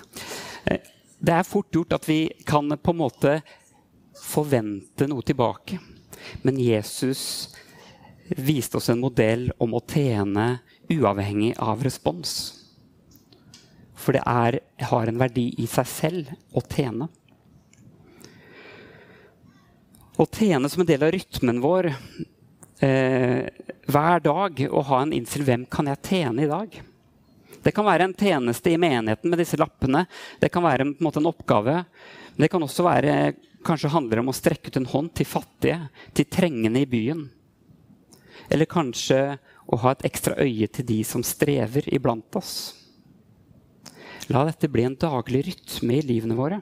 Eh, 0.67 0.83
det 1.23 1.35
er 1.37 1.47
fort 1.47 1.71
gjort 1.71 1.95
at 1.95 2.09
vi 2.09 2.25
kan 2.49 2.67
på 2.75 2.95
en 2.95 2.99
måte 2.99 3.37
forvente 4.19 5.07
noe 5.07 5.23
tilbake. 5.23 5.79
Men 6.43 6.59
Jesus 6.59 7.23
viste 8.35 8.81
oss 8.81 8.91
en 8.91 9.03
modell 9.03 9.51
om 9.63 9.77
å 9.79 9.85
tjene 9.87 10.61
uavhengig 10.91 11.55
av 11.63 11.85
respons. 11.87 12.35
For 13.95 14.17
det 14.17 14.25
er, 14.27 14.59
har 14.91 15.07
en 15.07 15.21
verdi 15.21 15.51
i 15.63 15.69
seg 15.71 15.89
selv 15.89 16.35
å 16.57 16.65
tjene. 16.67 17.07
Å 20.21 20.27
tjene 20.27 20.69
som 20.69 20.83
en 20.83 20.91
del 20.91 21.07
av 21.07 21.15
rytmen 21.15 21.63
vår 21.63 21.93
eh, 22.83 23.47
hver 23.87 24.25
dag 24.25 24.67
og 24.69 24.87
ha 24.91 25.03
en 25.05 25.15
innstilt 25.17 25.47
'Hvem 25.47 25.69
kan 25.71 25.87
jeg 25.87 26.03
tjene 26.11 26.45
i 26.45 26.51
dag?' 26.51 26.83
Det 27.63 27.75
kan 27.77 27.85
være 27.85 28.09
en 28.09 28.17
tjeneste 28.17 28.73
i 28.73 28.79
menigheten 28.81 29.31
med 29.31 29.41
disse 29.43 29.59
lappene. 29.61 30.07
Det 30.41 30.49
kan 30.53 30.65
være 30.65 30.87
en, 30.87 30.95
en, 30.95 31.05
måte, 31.05 31.21
en 31.21 31.29
oppgave. 31.29 31.77
Men 32.33 32.47
det 32.47 32.51
kan 32.53 32.65
også 32.65 32.87
være, 32.87 33.17
kanskje 33.67 33.93
handler 33.93 34.23
om 34.23 34.33
å 34.33 34.37
strekke 34.37 34.73
ut 34.73 34.81
en 34.81 34.89
hånd 34.89 35.13
til 35.19 35.29
fattige, 35.29 35.79
til 36.17 36.29
trengende 36.33 36.81
i 36.81 36.89
byen. 36.89 37.27
Eller 38.51 38.71
kanskje 38.71 39.21
å 39.71 39.79
ha 39.85 39.93
et 39.95 40.07
ekstra 40.09 40.39
øye 40.41 40.71
til 40.73 40.89
de 40.89 41.03
som 41.07 41.25
strever 41.27 41.87
iblant 41.93 42.41
oss. 42.41 42.55
La 44.31 44.45
dette 44.47 44.71
bli 44.71 44.87
en 44.87 44.99
daglig 44.99 45.45
rytme 45.49 45.99
i 45.99 46.05
livene 46.07 46.39
våre. 46.39 46.61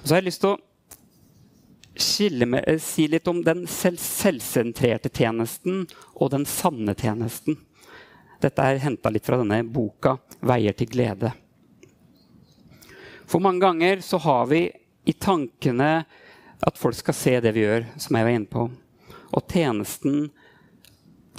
Og 0.00 0.06
så 0.08 0.14
har 0.14 0.22
jeg 0.22 0.28
lyst 0.28 0.42
til 0.44 0.54
å 0.54 0.60
med, 2.46 2.64
eh, 2.66 2.78
si 2.78 3.06
litt 3.08 3.28
om 3.28 3.42
den 3.44 3.66
selv, 3.66 3.98
selvsentrerte 3.98 5.08
tjenesten 5.08 5.86
og 6.16 6.30
den 6.30 6.44
sanne 6.44 6.94
tjenesten. 6.94 7.56
Dette 8.44 8.60
er 8.60 8.82
henta 8.82 9.08
litt 9.08 9.24
fra 9.24 9.38
denne 9.40 9.62
boka 9.64 10.18
'Veier 10.44 10.76
til 10.76 10.90
glede'. 10.92 11.32
For 13.24 13.40
mange 13.40 13.62
ganger 13.64 14.02
så 14.04 14.18
har 14.20 14.46
vi 14.50 14.66
i 15.08 15.12
tankene 15.16 16.04
at 16.60 16.78
folk 16.78 16.98
skal 16.98 17.16
se 17.16 17.38
det 17.40 17.54
vi 17.56 17.62
gjør, 17.64 17.86
som 17.96 18.16
jeg 18.16 18.26
var 18.26 18.34
inne 18.36 18.50
på. 18.50 18.66
Og 19.32 19.46
tjenesten 19.48 20.28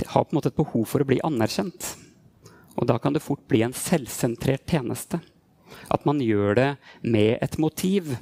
har 0.01 0.25
på 0.25 0.33
en 0.33 0.37
måte 0.39 0.49
et 0.49 0.57
behov 0.57 0.87
for 0.89 1.01
å 1.03 1.07
bli 1.07 1.19
anerkjent. 1.21 1.91
Og 2.75 2.87
da 2.89 2.97
kan 2.97 3.13
det 3.13 3.23
fort 3.23 3.45
bli 3.47 3.61
en 3.61 3.73
selvsentrert 3.73 4.65
tjeneste. 4.65 5.19
At 5.93 6.05
man 6.09 6.19
gjør 6.19 6.57
det 6.57 6.71
med 7.03 7.37
et 7.37 7.57
motiv. 7.61 8.15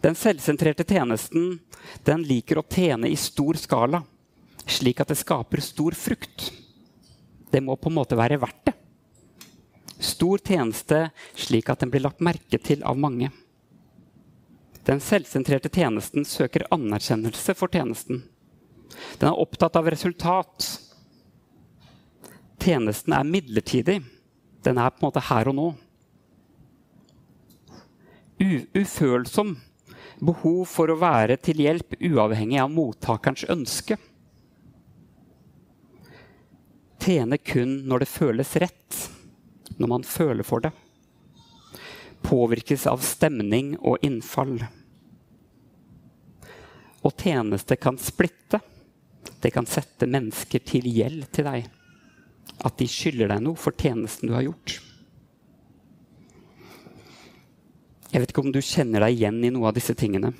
Den 0.00 0.14
selvsentrerte 0.14 0.86
tjenesten 0.86 1.58
den 2.06 2.22
liker 2.22 2.62
å 2.62 2.68
tjene 2.70 3.10
i 3.10 3.18
stor 3.18 3.58
skala, 3.58 4.04
slik 4.66 5.02
at 5.02 5.10
det 5.10 5.18
skaper 5.18 5.60
stor 5.60 5.98
frukt. 5.98 6.65
Det 7.56 7.62
må 7.64 7.72
på 7.80 7.88
en 7.88 7.96
måte 7.96 8.16
være 8.18 8.36
verdt 8.36 8.66
det. 8.68 8.72
Stor 9.96 10.42
tjeneste 10.44 11.06
slik 11.32 11.70
at 11.72 11.80
den 11.80 11.88
blir 11.88 12.02
lagt 12.04 12.20
merke 12.20 12.58
til 12.60 12.82
av 12.84 12.98
mange. 13.00 13.30
Den 14.84 15.00
selvsentrerte 15.00 15.70
tjenesten 15.72 16.26
søker 16.28 16.66
anerkjennelse 16.74 17.54
for 17.56 17.72
tjenesten. 17.72 18.20
Den 19.16 19.30
er 19.30 19.40
opptatt 19.40 19.78
av 19.80 19.88
resultat. 19.88 20.66
Tjenesten 22.60 23.16
er 23.16 23.24
midlertidig. 23.24 24.02
Den 24.60 24.76
er 24.76 24.92
på 24.92 25.00
en 25.00 25.06
måte 25.08 25.22
her 25.30 25.48
og 25.48 25.56
nå. 25.56 25.66
Ufølsom. 28.76 29.54
Behov 30.20 30.60
for 30.68 30.92
å 30.92 30.98
være 31.00 31.40
til 31.40 31.64
hjelp 31.64 31.96
uavhengig 32.04 32.60
av 32.60 32.68
mottakerens 32.76 33.48
ønske. 33.48 33.96
Tjene 37.06 37.38
kun 37.38 37.84
når 37.86 38.02
det 38.02 38.10
føles 38.10 38.56
rett, 38.58 38.98
når 39.78 39.92
man 39.92 40.06
føler 40.06 40.46
for 40.46 40.64
det 40.64 40.72
påvirkes 42.26 42.86
av 42.86 43.02
stemning 43.04 43.76
og 43.78 44.02
innfall. 44.04 44.58
Og 47.06 47.14
tjeneste 47.22 47.76
kan 47.78 47.98
splitte. 48.02 48.60
Det 49.40 49.52
kan 49.54 49.68
sette 49.68 50.08
mennesker 50.10 50.62
til 50.66 50.88
gjeld 50.90 51.28
til 51.34 51.46
deg. 51.46 51.68
At 52.66 52.78
de 52.80 52.88
skylder 52.90 53.30
deg 53.30 53.44
noe 53.44 53.58
for 53.60 53.76
tjenesten 53.78 54.30
du 54.30 54.34
har 54.34 54.46
gjort. 54.46 54.80
Jeg 58.10 58.22
vet 58.22 58.32
ikke 58.32 58.46
om 58.46 58.52
du 58.54 58.62
kjenner 58.64 59.04
deg 59.04 59.18
igjen 59.18 59.42
i 59.44 59.52
noe 59.52 59.68
av 59.70 59.76
disse 59.76 59.94
tingene. 59.98 60.32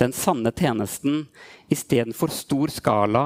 Den 0.00 0.14
sanne 0.16 0.50
tjenesten 0.56 1.26
istedenfor 1.70 2.32
stor 2.34 2.72
skala 2.74 3.24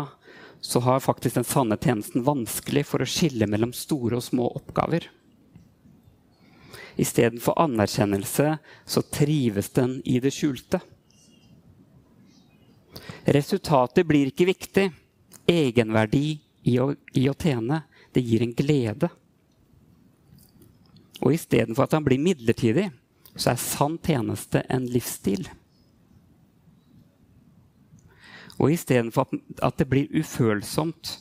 så 0.60 0.80
har 0.80 1.00
faktisk 1.00 1.38
den 1.38 1.46
sanne 1.46 1.78
tjenesten 1.80 2.24
vanskelig 2.26 2.84
for 2.88 3.02
å 3.02 3.08
skille 3.08 3.46
mellom 3.46 3.72
store 3.76 4.18
og 4.18 4.24
små 4.26 4.48
oppgaver. 4.58 5.06
Istedenfor 6.98 7.54
anerkjennelse 7.62 8.56
så 8.86 9.02
trives 9.14 9.70
den 9.76 10.00
i 10.04 10.18
det 10.20 10.32
skjulte. 10.34 10.80
Resultatet 13.28 14.06
blir 14.08 14.32
ikke 14.32 14.48
viktig. 14.48 14.88
Egenverdi 15.48 16.40
i 16.66 16.74
å, 16.82 16.90
i 17.14 17.28
å 17.30 17.36
tjene, 17.38 17.84
det 18.12 18.24
gir 18.26 18.42
en 18.42 18.56
glede. 18.56 19.12
Og 21.22 21.34
istedenfor 21.34 21.86
at 21.86 21.94
han 21.96 22.06
blir 22.06 22.20
midlertidig, 22.22 22.88
så 23.38 23.52
er 23.52 23.62
sann 23.62 23.98
tjeneste 24.02 24.64
en 24.66 24.86
livsstil. 24.90 25.46
Og 28.58 28.74
istedenfor 28.74 29.28
at, 29.62 29.78
det 29.78 29.86
blir 29.88 30.10
ufølsomt, 30.10 31.16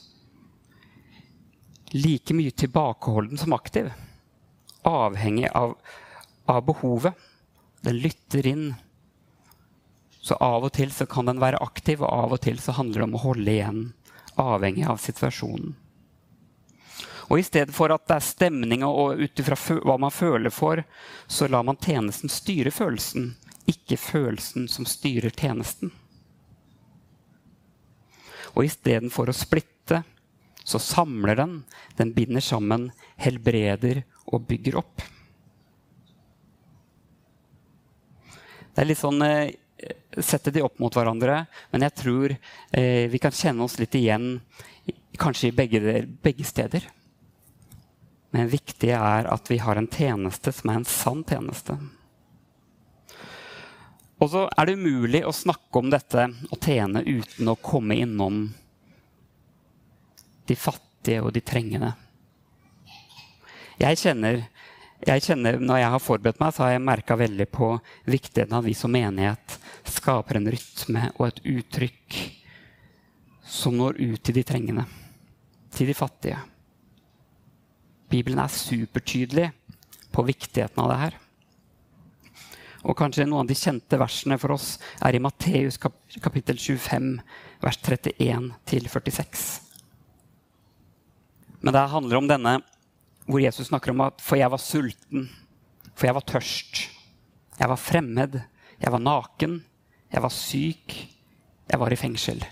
like 1.94 2.34
mye 2.36 2.52
tilbakeholden 2.52 3.40
som 3.40 3.54
aktiv 3.56 3.92
avhengig 4.88 5.48
av, 5.48 5.78
av 6.46 6.66
behovet. 6.66 7.14
Den 7.82 7.98
lytter 7.98 8.48
inn. 8.48 8.74
Så 10.22 10.36
av 10.36 10.66
og 10.68 10.74
til 10.76 10.92
kan 11.10 11.28
den 11.28 11.42
være 11.44 11.62
aktiv, 11.64 12.02
og 12.02 12.12
av 12.12 12.36
og 12.36 12.42
til 12.44 12.60
handler 12.60 13.02
det 13.02 13.08
om 13.08 13.20
å 13.20 13.26
holde 13.26 13.52
igjen. 13.52 13.84
Avhengig 14.36 14.88
av 14.88 15.00
situasjonen. 15.02 15.76
Og 17.28 17.42
i 17.42 17.44
stedet 17.44 17.76
for 17.76 17.92
at 17.92 18.06
det 18.08 18.16
er 18.16 18.24
stemning 18.24 18.86
og 18.88 19.20
ut 19.20 19.40
ifra 19.42 19.58
hva 19.84 19.98
man 20.00 20.14
føler 20.16 20.54
for, 20.54 20.84
så 21.28 21.50
lar 21.52 21.66
man 21.68 21.80
tjenesten 21.84 22.32
styre 22.32 22.72
følelsen, 22.72 23.34
ikke 23.68 23.98
følelsen 24.00 24.70
som 24.72 24.88
styrer 24.88 25.36
tjenesten. 25.36 25.92
Og 28.58 28.66
istedenfor 28.66 29.30
å 29.30 29.36
splitte, 29.38 30.02
så 30.68 30.82
samler 30.82 31.38
den. 31.38 31.54
Den 31.96 32.12
binder 32.16 32.44
sammen, 32.44 32.90
helbreder 33.22 34.02
og 34.26 34.48
bygger 34.50 34.80
opp. 34.82 35.06
Det 38.74 38.84
er 38.84 38.90
litt 38.90 39.02
sånn 39.02 39.24
eh, 39.26 39.56
Sette 40.18 40.50
de 40.50 40.64
opp 40.66 40.80
mot 40.82 40.96
hverandre, 40.98 41.44
men 41.70 41.84
jeg 41.86 41.94
tror 42.00 42.34
eh, 42.34 43.06
vi 43.12 43.20
kan 43.22 43.36
kjenne 43.36 43.62
oss 43.62 43.76
litt 43.78 43.94
igjen 43.94 44.40
kanskje 45.22 45.52
i 45.52 45.54
begge, 45.54 45.82
begge 46.26 46.46
steder. 46.48 46.88
Men 48.34 48.50
viktig 48.50 48.90
er 48.98 49.30
at 49.30 49.52
vi 49.52 49.60
har 49.62 49.78
en 49.78 49.90
tjeneste 49.90 50.54
som 50.58 50.72
er 50.72 50.80
en 50.80 50.88
sann 50.90 51.22
tjeneste. 51.30 51.78
Og 54.18 54.32
så 54.34 54.48
er 54.50 54.66
det 54.66 54.78
umulig 54.80 55.22
å 55.26 55.36
snakke 55.36 55.82
om 55.82 55.92
dette 55.94 56.26
og 56.50 56.58
tjene 56.58 57.04
uten 57.06 57.52
å 57.52 57.58
komme 57.62 58.00
innom 58.02 58.48
de 60.48 60.58
fattige 60.58 61.22
og 61.22 61.34
de 61.36 61.44
trengende. 61.46 61.92
Jeg 63.78 64.00
kjenner, 64.02 64.48
jeg 65.06 65.22
kjenner, 65.22 65.60
Når 65.62 65.78
jeg 65.78 65.92
har 65.94 66.02
forberedt 66.02 66.40
meg, 66.42 66.54
så 66.54 66.64
har 66.64 66.72
jeg 66.72 66.82
merka 66.88 67.16
veldig 67.16 67.46
på 67.54 67.70
viktigheten 68.10 68.56
av 68.58 68.64
at 68.64 68.70
vi 68.70 68.74
som 68.74 68.92
menighet 68.92 69.60
skaper 69.86 70.40
en 70.40 70.50
rytme 70.50 71.12
og 71.18 71.28
et 71.28 71.44
uttrykk 71.54 72.18
som 73.48 73.78
når 73.78 74.02
ut 74.02 74.24
til 74.24 74.36
de 74.36 74.44
trengende, 74.44 74.88
til 75.72 75.88
de 75.88 75.96
fattige. 75.96 76.40
Bibelen 78.10 78.42
er 78.42 78.52
supertydelig 78.52 79.52
på 80.12 80.26
viktigheten 80.26 80.82
av 80.84 80.92
det 80.92 81.00
her. 81.04 81.16
Og 82.88 82.96
kanskje 82.96 83.26
noen 83.28 83.44
av 83.44 83.50
de 83.50 83.58
kjente 83.58 84.00
versene 84.00 84.38
for 84.40 84.56
oss 84.56 84.78
er 85.04 85.18
i 85.18 85.22
Matteus 85.22 85.80
kapittel 85.82 86.60
25, 86.60 87.18
vers 87.64 87.80
31 87.84 88.54
46. 88.88 89.46
Men 91.60 91.76
det 91.76 91.88
handler 91.92 92.22
om 92.22 92.30
denne 92.30 92.58
hvor 93.28 93.44
Jesus 93.44 93.68
snakker 93.68 93.92
om 93.92 94.06
at 94.06 94.24
for 94.24 94.40
jeg 94.40 94.52
var 94.54 94.64
sulten, 94.64 95.28
for 95.98 96.08
jeg 96.08 96.16
var 96.16 96.28
tørst, 96.32 96.86
jeg 97.58 97.72
var 97.74 97.82
fremmed, 97.82 98.40
jeg 98.80 98.94
var 98.94 99.04
naken, 99.04 99.60
jeg 100.14 100.24
var 100.24 100.32
syk, 100.32 100.96
jeg 101.68 101.82
var 101.82 101.92
i 101.92 102.00
fengsel. 102.00 102.46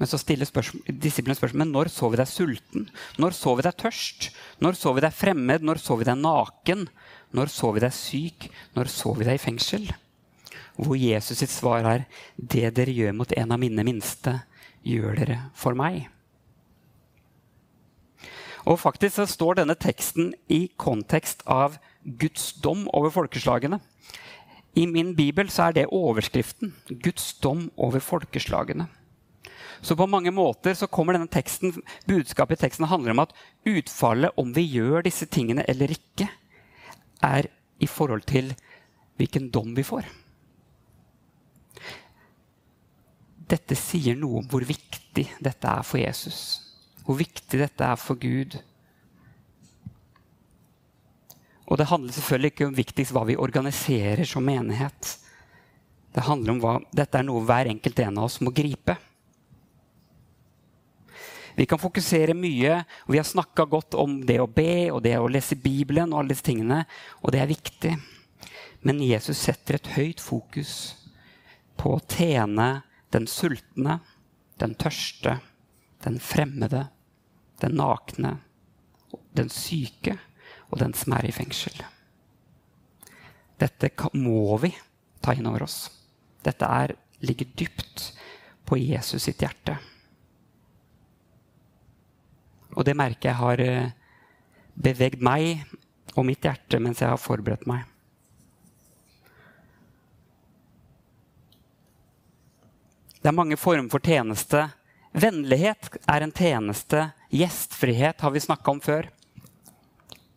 Men 0.00 0.08
så 0.08 0.16
stiller 0.16 0.48
disiplene 0.88 1.36
spørsmål 1.36 1.60
men 1.60 1.74
når 1.74 1.90
så 1.92 2.08
vi 2.08 2.16
deg 2.16 2.28
sulten? 2.30 2.86
Når 3.20 3.34
så 3.36 3.52
vi 3.58 3.66
deg 3.66 3.76
tørst? 3.82 4.30
Når 4.64 4.78
så 4.80 4.94
vi 4.96 5.02
deg 5.04 5.12
fremmed? 5.12 5.66
Når 5.66 5.82
så 5.82 5.98
vi 6.00 6.06
deg 6.08 6.16
naken? 6.16 6.86
Når 7.36 7.50
så 7.52 7.70
vi 7.74 7.82
deg 7.84 7.94
syk? 7.94 8.48
Når 8.74 8.90
så 8.90 9.12
vi 9.16 9.26
deg 9.26 9.38
i 9.38 9.42
fengsel? 9.42 9.90
Hvor 10.80 10.96
Jesus 10.98 11.38
sitt 11.42 11.52
svar 11.52 11.86
er 11.86 12.06
det 12.36 12.72
dere 12.76 12.94
gjør 12.94 13.14
mot 13.18 13.32
en 13.36 13.52
av 13.54 13.60
mine 13.60 13.84
minste, 13.86 14.40
gjør 14.86 15.18
dere 15.20 15.38
for 15.54 15.76
meg. 15.78 16.08
Og 18.68 18.78
faktisk 18.80 19.16
så 19.16 19.26
står 19.28 19.60
denne 19.60 19.76
teksten 19.78 20.34
i 20.52 20.66
kontekst 20.80 21.44
av 21.48 21.78
Guds 22.04 22.52
dom 22.64 22.86
over 22.96 23.12
folkeslagene. 23.12 23.80
I 24.78 24.86
min 24.86 25.14
bibel 25.16 25.50
så 25.50 25.68
er 25.68 25.76
det 25.76 25.90
overskriften. 25.90 26.74
Guds 26.88 27.32
dom 27.42 27.68
over 27.76 28.02
folkeslagene. 28.04 28.86
Så 29.80 29.96
på 29.96 30.06
mange 30.06 30.30
måter 30.30 30.76
så 30.76 30.88
kommer 30.92 31.16
denne 31.16 31.30
teksten, 31.32 31.72
budskapet 32.06 32.58
i 32.58 32.66
teksten 32.66 32.88
handler 32.90 33.14
om 33.14 33.22
at 33.24 33.32
utfallet, 33.64 34.36
om 34.36 34.52
vi 34.52 34.66
gjør 34.76 35.06
disse 35.06 35.26
tingene 35.26 35.64
eller 35.68 35.92
ikke, 35.94 36.28
er 37.24 37.48
i 37.80 37.88
forhold 37.88 38.26
til 38.28 38.52
hvilken 39.20 39.50
dom 39.52 39.74
vi 39.76 39.84
får. 39.84 40.08
Dette 43.50 43.76
sier 43.78 44.16
noe 44.18 44.40
om 44.40 44.50
hvor 44.50 44.64
viktig 44.64 45.26
dette 45.42 45.70
er 45.70 45.86
for 45.86 46.00
Jesus. 46.00 46.40
Hvor 47.04 47.18
viktig 47.18 47.58
dette 47.60 47.86
er 47.86 47.98
for 47.98 48.20
Gud. 48.20 48.56
Og 51.70 51.78
det 51.78 51.88
handler 51.90 52.14
selvfølgelig 52.14 52.52
ikke 52.54 52.68
om 52.68 52.78
viktigst 52.78 53.14
hva 53.14 53.24
vi 53.26 53.38
organiserer 53.38 54.26
som 54.26 54.46
menighet. 54.46 55.16
Det 56.10 56.26
handler 56.26 56.54
om 56.54 56.62
hva, 56.62 56.74
Dette 56.94 57.18
er 57.18 57.26
noe 57.26 57.44
hver 57.46 57.70
enkelt 57.70 58.02
en 58.02 58.18
av 58.18 58.26
oss 58.26 58.40
må 58.42 58.52
gripe. 58.54 58.96
Vi 61.56 61.66
kan 61.66 61.80
fokusere 61.80 62.34
mye, 62.36 62.80
og 63.06 63.14
vi 63.14 63.18
har 63.20 63.26
snakka 63.26 63.66
godt 63.70 63.96
om 63.98 64.20
det 64.26 64.38
å 64.42 64.48
be 64.50 64.90
og 64.92 65.02
det 65.04 65.16
å 65.18 65.28
lese 65.30 65.58
Bibelen. 65.58 66.12
Og 66.12 66.22
alle 66.22 66.34
disse 66.34 66.46
tingene, 66.46 66.84
og 67.20 67.34
det 67.34 67.42
er 67.42 67.50
viktig. 67.50 67.94
Men 68.86 69.02
Jesus 69.04 69.40
setter 69.42 69.76
et 69.76 69.92
høyt 69.96 70.22
fokus 70.24 70.74
på 71.80 71.96
å 71.96 72.04
tjene 72.08 72.82
den 73.12 73.26
sultne, 73.28 73.98
den 74.60 74.76
tørste, 74.78 75.38
den 76.04 76.18
fremmede, 76.22 76.86
den 77.60 77.76
nakne, 77.76 78.38
den 79.36 79.50
syke 79.52 80.16
og 80.70 80.80
den 80.80 80.94
som 80.96 81.16
er 81.16 81.28
i 81.28 81.34
fengsel. 81.34 81.76
Dette 83.60 83.90
må 84.16 84.56
vi 84.62 84.72
ta 85.20 85.34
inn 85.36 85.48
over 85.50 85.66
oss. 85.66 85.82
Dette 86.40 86.64
er, 86.64 86.94
ligger 87.20 87.50
dypt 87.58 88.06
på 88.64 88.78
Jesus 88.80 89.26
sitt 89.26 89.42
hjerte. 89.44 89.76
Og 92.76 92.84
det 92.86 92.96
merker 92.98 93.30
jeg 93.30 93.40
har 93.40 93.62
eh, 93.64 93.94
bevegd 94.74 95.22
meg 95.24 95.64
og 96.16 96.26
mitt 96.26 96.44
hjerte 96.44 96.80
mens 96.82 97.02
jeg 97.02 97.10
har 97.10 97.20
forberedt 97.20 97.66
meg. 97.70 97.86
Det 103.20 103.28
er 103.28 103.36
mange 103.36 103.58
former 103.60 103.90
for 103.92 104.00
tjeneste. 104.00 104.62
Vennlighet 105.12 105.90
er 106.08 106.24
en 106.24 106.32
tjeneste. 106.32 107.10
Gjestfrihet 107.34 108.22
har 108.24 108.32
vi 108.32 108.40
snakka 108.40 108.72
om 108.72 108.80
før. 108.80 109.10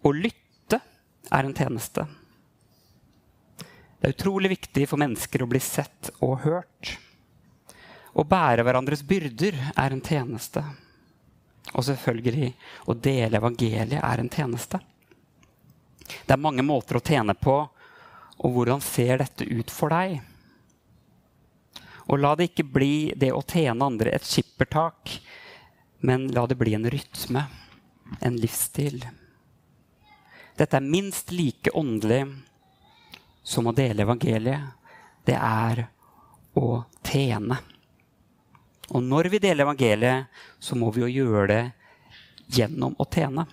Å 0.03 0.11
lytte 0.11 0.81
er 1.31 1.47
en 1.47 1.55
tjeneste. 1.55 2.03
Det 4.03 4.09
er 4.09 4.15
utrolig 4.17 4.51
viktig 4.57 4.83
for 4.91 4.99
mennesker 4.99 5.45
å 5.45 5.47
bli 5.47 5.61
sett 5.63 6.11
og 6.19 6.41
hørt. 6.43 6.97
Å 8.13 8.25
bære 8.27 8.65
hverandres 8.67 9.05
byrder 9.07 9.55
er 9.79 9.95
en 9.95 10.03
tjeneste. 10.03 10.65
Og 11.71 11.85
selvfølgelig 11.87 12.51
å 12.91 12.95
dele 12.99 13.39
evangeliet 13.39 14.01
er 14.03 14.21
en 14.21 14.31
tjeneste. 14.31 14.81
Det 16.03 16.35
er 16.35 16.43
mange 16.43 16.65
måter 16.65 16.99
å 16.99 17.03
tjene 17.03 17.35
på, 17.39 17.55
og 18.43 18.55
hvordan 18.55 18.81
ser 18.83 19.21
dette 19.21 19.47
ut 19.47 19.71
for 19.71 19.93
deg? 19.93 20.19
Og 22.11 22.19
la 22.19 22.33
det 22.35 22.49
ikke 22.49 22.67
bli 22.67 22.95
det 23.15 23.31
å 23.31 23.43
tjene 23.47 23.87
andre 23.87 24.11
et 24.11 24.27
skippertak, 24.27 25.15
men 26.03 26.27
la 26.35 26.43
det 26.49 26.59
bli 26.59 26.75
en 26.75 26.89
rytme, 26.91 27.45
en 28.19 28.39
livsstil. 28.39 28.99
Dette 30.59 30.77
er 30.77 30.85
minst 30.85 31.31
like 31.31 31.71
åndelig 31.73 32.25
som 33.43 33.67
å 33.67 33.75
dele 33.75 34.03
evangeliet. 34.03 34.75
Det 35.23 35.37
er 35.39 35.85
å 36.59 36.83
tjene. 37.07 37.57
Og 38.91 39.03
når 39.03 39.29
vi 39.31 39.39
deler 39.39 39.63
evangeliet, 39.63 40.27
så 40.59 40.75
må 40.75 40.91
vi 40.91 41.05
jo 41.05 41.11
gjøre 41.23 41.47
det 41.51 41.63
gjennom 42.51 42.95
å 42.99 43.07
tjene. 43.07 43.45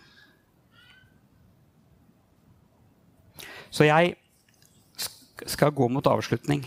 Så 3.70 3.86
jeg 3.86 4.16
skal 5.46 5.70
gå 5.72 5.86
mot 5.88 6.06
avslutning. 6.10 6.66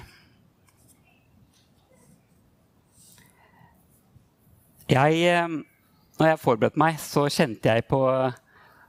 Jeg, 4.89 5.19
eh, 5.27 5.47
når 6.19 6.27
jeg 6.27 6.39
forberedte 6.39 6.79
meg, 6.79 6.97
så 7.01 7.27
kjente 7.31 7.71
jeg 7.71 7.85
på, 7.89 7.99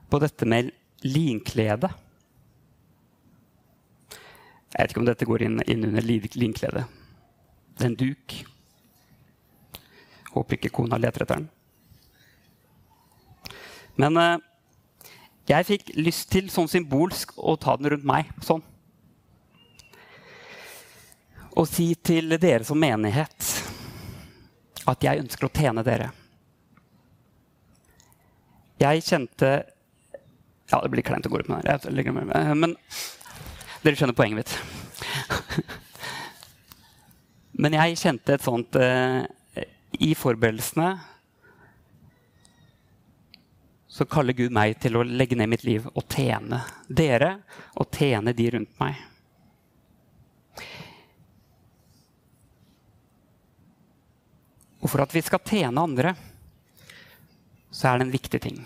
på 0.09 0.19
dette 0.23 0.47
med 0.47 0.71
linklede. 1.03 1.91
Jeg 4.75 4.81
vet 4.81 4.91
ikke 4.91 5.03
om 5.03 5.07
dette 5.07 5.27
går 5.27 5.45
inn, 5.47 5.61
inn 5.71 5.87
under 5.87 6.03
linklede. 6.03 6.83
Det 7.75 7.85
er 7.85 7.91
en 7.91 7.99
duk. 7.99 8.35
Håper 10.35 10.57
ikke 10.57 10.73
kona 10.75 10.99
leter 10.99 11.23
etter 11.23 11.39
den. 11.39 11.49
Men 13.95 14.19
eh, 14.19 14.37
jeg 15.51 15.67
fikk 15.67 15.91
lyst 15.99 16.31
til 16.33 16.49
sånn 16.51 16.69
symbolsk 16.71 17.35
å 17.37 17.55
ta 17.61 17.77
den 17.79 17.93
rundt 17.93 18.07
meg. 18.07 18.31
Sånn. 18.43 18.63
Og 21.55 21.67
si 21.71 21.93
til 22.03 22.35
dere 22.35 22.65
som 22.67 22.79
menighet 22.81 23.51
at 24.85 25.05
jeg 25.05 25.21
ønsker 25.23 25.47
å 25.47 25.53
tjene 25.55 25.83
dere. 25.85 26.11
Jeg 28.81 29.05
kjente 29.07 29.53
Ja, 30.65 30.81
det 30.81 30.89
blir 30.91 31.05
kleint 31.05 31.27
å 31.27 31.31
gå 31.31 31.39
ut 31.39 31.49
med 31.49 31.63
det. 31.63 31.93
Men 32.57 32.73
dere 33.85 33.95
skjønner 33.95 34.17
poenget 34.17 34.41
mitt. 34.41 34.55
Men 37.61 37.77
jeg 37.77 37.99
kjente 38.01 38.35
et 38.35 38.43
sånt 38.43 38.75
eh, 38.81 39.21
i 39.99 40.15
forberedelsene 40.15 40.89
så 43.95 44.05
kaller 44.11 44.35
Gud 44.35 44.51
meg 44.51 44.75
til 44.83 44.97
å 44.97 45.05
legge 45.07 45.37
ned 45.39 45.51
mitt 45.53 45.63
liv 45.63 45.85
og 45.93 46.03
tjene 46.11 46.59
dere 46.87 47.37
og 47.79 47.87
tjene 47.95 48.33
de 48.35 48.49
rundt 48.55 48.73
meg. 48.81 48.97
Og 54.83 54.91
for 54.91 55.01
at 55.05 55.15
vi 55.15 55.23
skal 55.23 55.41
tjene 55.47 55.81
andre, 55.81 56.11
så 57.71 57.89
er 57.89 57.97
det 57.97 58.05
en 58.05 58.15
viktig 58.17 58.41
ting. 58.43 58.59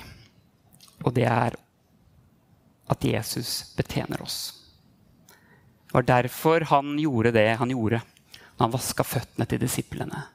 Og 1.05 1.13
det 1.15 1.27
er 1.29 1.55
at 2.89 3.05
Jesus 3.05 3.75
betjener 3.77 4.25
oss. 4.25 4.39
Det 5.29 5.93
var 5.93 6.09
derfor 6.09 6.65
han 6.73 6.97
gjorde 6.99 7.31
det 7.37 7.47
han 7.61 7.71
gjorde 7.73 8.01
han 8.59 8.73
vaska 8.73 9.05
føttene 9.07 9.47
til 9.47 9.61
disiplene. 9.61 10.25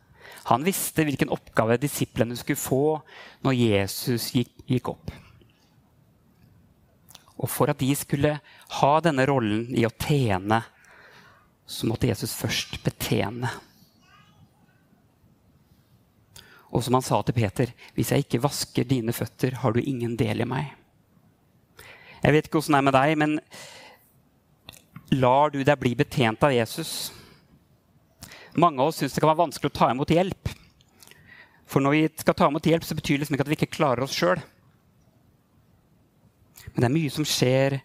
Han 0.51 0.65
visste 0.67 1.07
hvilken 1.07 1.33
oppgave 1.33 1.79
disiplene 1.81 2.37
skulle 2.37 2.61
få 2.61 2.85
når 3.45 3.57
Jesus 3.57 4.31
gikk, 4.35 4.53
gikk 4.69 4.91
opp. 4.93 5.13
Og 7.41 7.51
for 7.51 7.73
at 7.73 7.81
de 7.81 7.91
skulle 7.97 8.37
ha 8.79 8.93
denne 9.05 9.25
rollen 9.29 9.71
i 9.75 9.87
å 9.89 9.93
tjene, 9.93 10.61
så 11.65 11.89
måtte 11.89 12.11
Jesus 12.11 12.37
først 12.37 12.77
betjene. 12.85 13.49
Og 16.75 16.83
som 16.85 16.97
han 16.99 17.07
sa 17.07 17.21
til 17.23 17.37
Peter, 17.37 17.71
hvis 17.97 18.13
jeg 18.13 18.27
ikke 18.27 18.43
vasker 18.45 18.87
dine 18.89 19.15
føtter, 19.17 19.61
har 19.63 19.73
du 19.73 19.81
ingen 19.81 20.17
del 20.19 20.43
i 20.43 20.49
meg. 20.49 20.73
Jeg 22.25 22.35
vet 22.35 22.49
ikke 22.49 22.61
åssen 22.61 22.77
det 22.77 22.81
er 22.83 22.89
med 22.89 22.97
deg, 22.97 23.17
men 23.21 23.37
lar 25.15 25.53
du 25.55 25.61
deg 25.63 25.79
bli 25.81 25.95
betjent 25.97 26.45
av 26.45 26.53
Jesus? 26.53 27.13
Mange 28.55 28.83
av 28.83 28.89
oss 28.89 29.01
syns 29.03 29.15
det 29.15 29.23
kan 29.23 29.33
være 29.33 29.43
vanskelig 29.43 29.73
å 29.73 29.79
ta 29.79 29.91
imot 29.91 30.13
hjelp. 30.15 30.51
For 31.67 31.83
når 31.83 31.95
vi 31.97 32.03
skal 32.23 32.37
ta 32.39 32.49
imot 32.51 32.67
hjelp, 32.69 32.85
så 32.87 32.95
betyr 32.95 33.17
det 33.17 33.25
liksom 33.25 33.37
ikke 33.37 33.47
at 33.47 33.51
vi 33.51 33.59
ikke 33.59 33.77
klarer 33.79 34.05
oss 34.05 34.15
sjøl. 34.15 34.43
Men 36.73 36.83
det 36.83 36.89
er 36.89 36.95
mye 36.95 37.15
som 37.15 37.27
skjer 37.27 37.79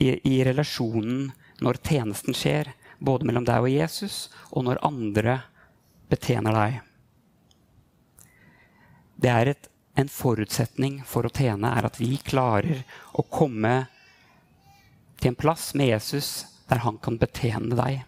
i, 0.00 0.08
i, 0.14 0.36
relasjonen 0.46 1.30
når 1.60 1.80
tjenesten 1.84 2.36
skjer. 2.36 2.72
Både 3.00 3.28
mellom 3.28 3.46
deg 3.48 3.64
og 3.64 3.72
Jesus, 3.72 4.28
og 4.52 4.66
når 4.66 4.82
andre 4.84 5.38
betjener 6.12 6.56
deg. 6.56 6.80
Det 9.20 9.32
er 9.32 9.52
et, 9.52 9.70
en 10.00 10.08
forutsetning 10.08 11.00
for 11.08 11.26
å 11.26 11.32
tjene 11.32 11.72
er 11.76 11.88
at 11.88 12.00
vi 12.00 12.14
klarer 12.24 12.84
å 13.12 13.24
komme 13.28 13.74
til 15.20 15.32
en 15.32 15.40
plass 15.40 15.72
med 15.76 15.92
Jesus 15.92 16.30
der 16.70 16.84
han 16.84 17.00
kan 17.02 17.18
betjene 17.20 17.76
deg. 17.76 18.04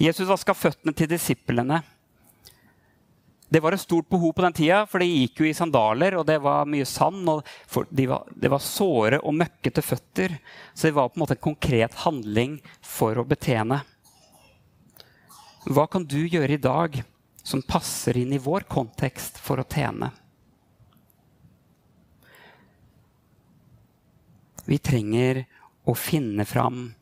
Jesus 0.00 0.28
vaska 0.28 0.54
føttene 0.56 0.94
til 0.96 1.10
disiplene. 1.10 1.82
Det 3.52 3.60
var 3.60 3.74
et 3.76 3.82
stort 3.82 4.08
behov 4.08 4.32
på 4.32 4.42
den 4.46 4.54
tida, 4.56 4.78
for 4.88 5.02
de 5.02 5.10
gikk 5.10 5.42
jo 5.42 5.46
i 5.50 5.52
sandaler, 5.52 6.14
og 6.16 6.24
det 6.24 6.38
var 6.40 6.64
mye 6.64 6.86
sand. 6.88 7.28
og 7.28 7.44
de 7.90 8.06
var, 8.08 8.24
Det 8.32 8.48
var 8.48 8.58
såre 8.58 9.20
og 9.20 9.34
møkkete 9.34 9.82
føtter, 9.84 10.38
så 10.74 10.88
det 10.88 10.94
var 10.96 11.10
på 11.10 11.18
en 11.18 11.24
måte 11.26 11.36
en 11.36 11.48
konkret 11.52 11.94
handling 12.06 12.60
for 12.80 13.18
å 13.20 13.26
betjene. 13.28 13.82
Hva 15.68 15.86
kan 15.86 16.04
du 16.04 16.24
gjøre 16.24 16.56
i 16.56 16.62
dag 16.62 17.02
som 17.44 17.62
passer 17.62 18.16
inn 18.16 18.32
i 18.32 18.40
vår 18.40 18.64
kontekst 18.72 19.36
for 19.38 19.60
å 19.60 19.68
tjene? 19.68 20.08
Vi 24.64 24.78
trenger 24.78 25.44
å 25.84 25.94
finne 25.98 26.46
fram 26.48 26.94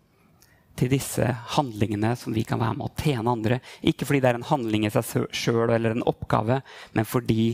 til 0.80 0.90
disse 0.92 1.26
handlingene 1.56 2.14
som 2.16 2.32
vi 2.32 2.44
kan 2.48 2.60
være 2.62 2.78
med 2.78 2.88
å 2.88 3.02
tjene 3.02 3.34
andre. 3.34 3.60
Ikke 3.84 4.08
fordi 4.08 4.22
det 4.24 4.32
er 4.32 4.40
en 4.40 4.48
handling 4.48 4.86
i 4.88 4.92
seg 4.94 5.28
sjøl 5.36 5.74
eller 5.74 5.96
en 5.96 6.06
oppgave, 6.08 6.62
men 6.96 7.08
fordi 7.08 7.52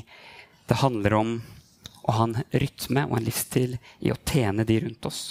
det 0.71 0.81
handler 0.83 1.19
om 1.19 1.37
å 2.07 2.15
ha 2.15 2.29
en 2.29 2.39
rytme 2.55 3.07
og 3.09 3.19
en 3.19 3.27
livsstil 3.27 3.77
i 4.07 4.15
å 4.15 4.21
tjene 4.31 4.67
de 4.67 4.81
rundt 4.87 5.11
oss. 5.11 5.23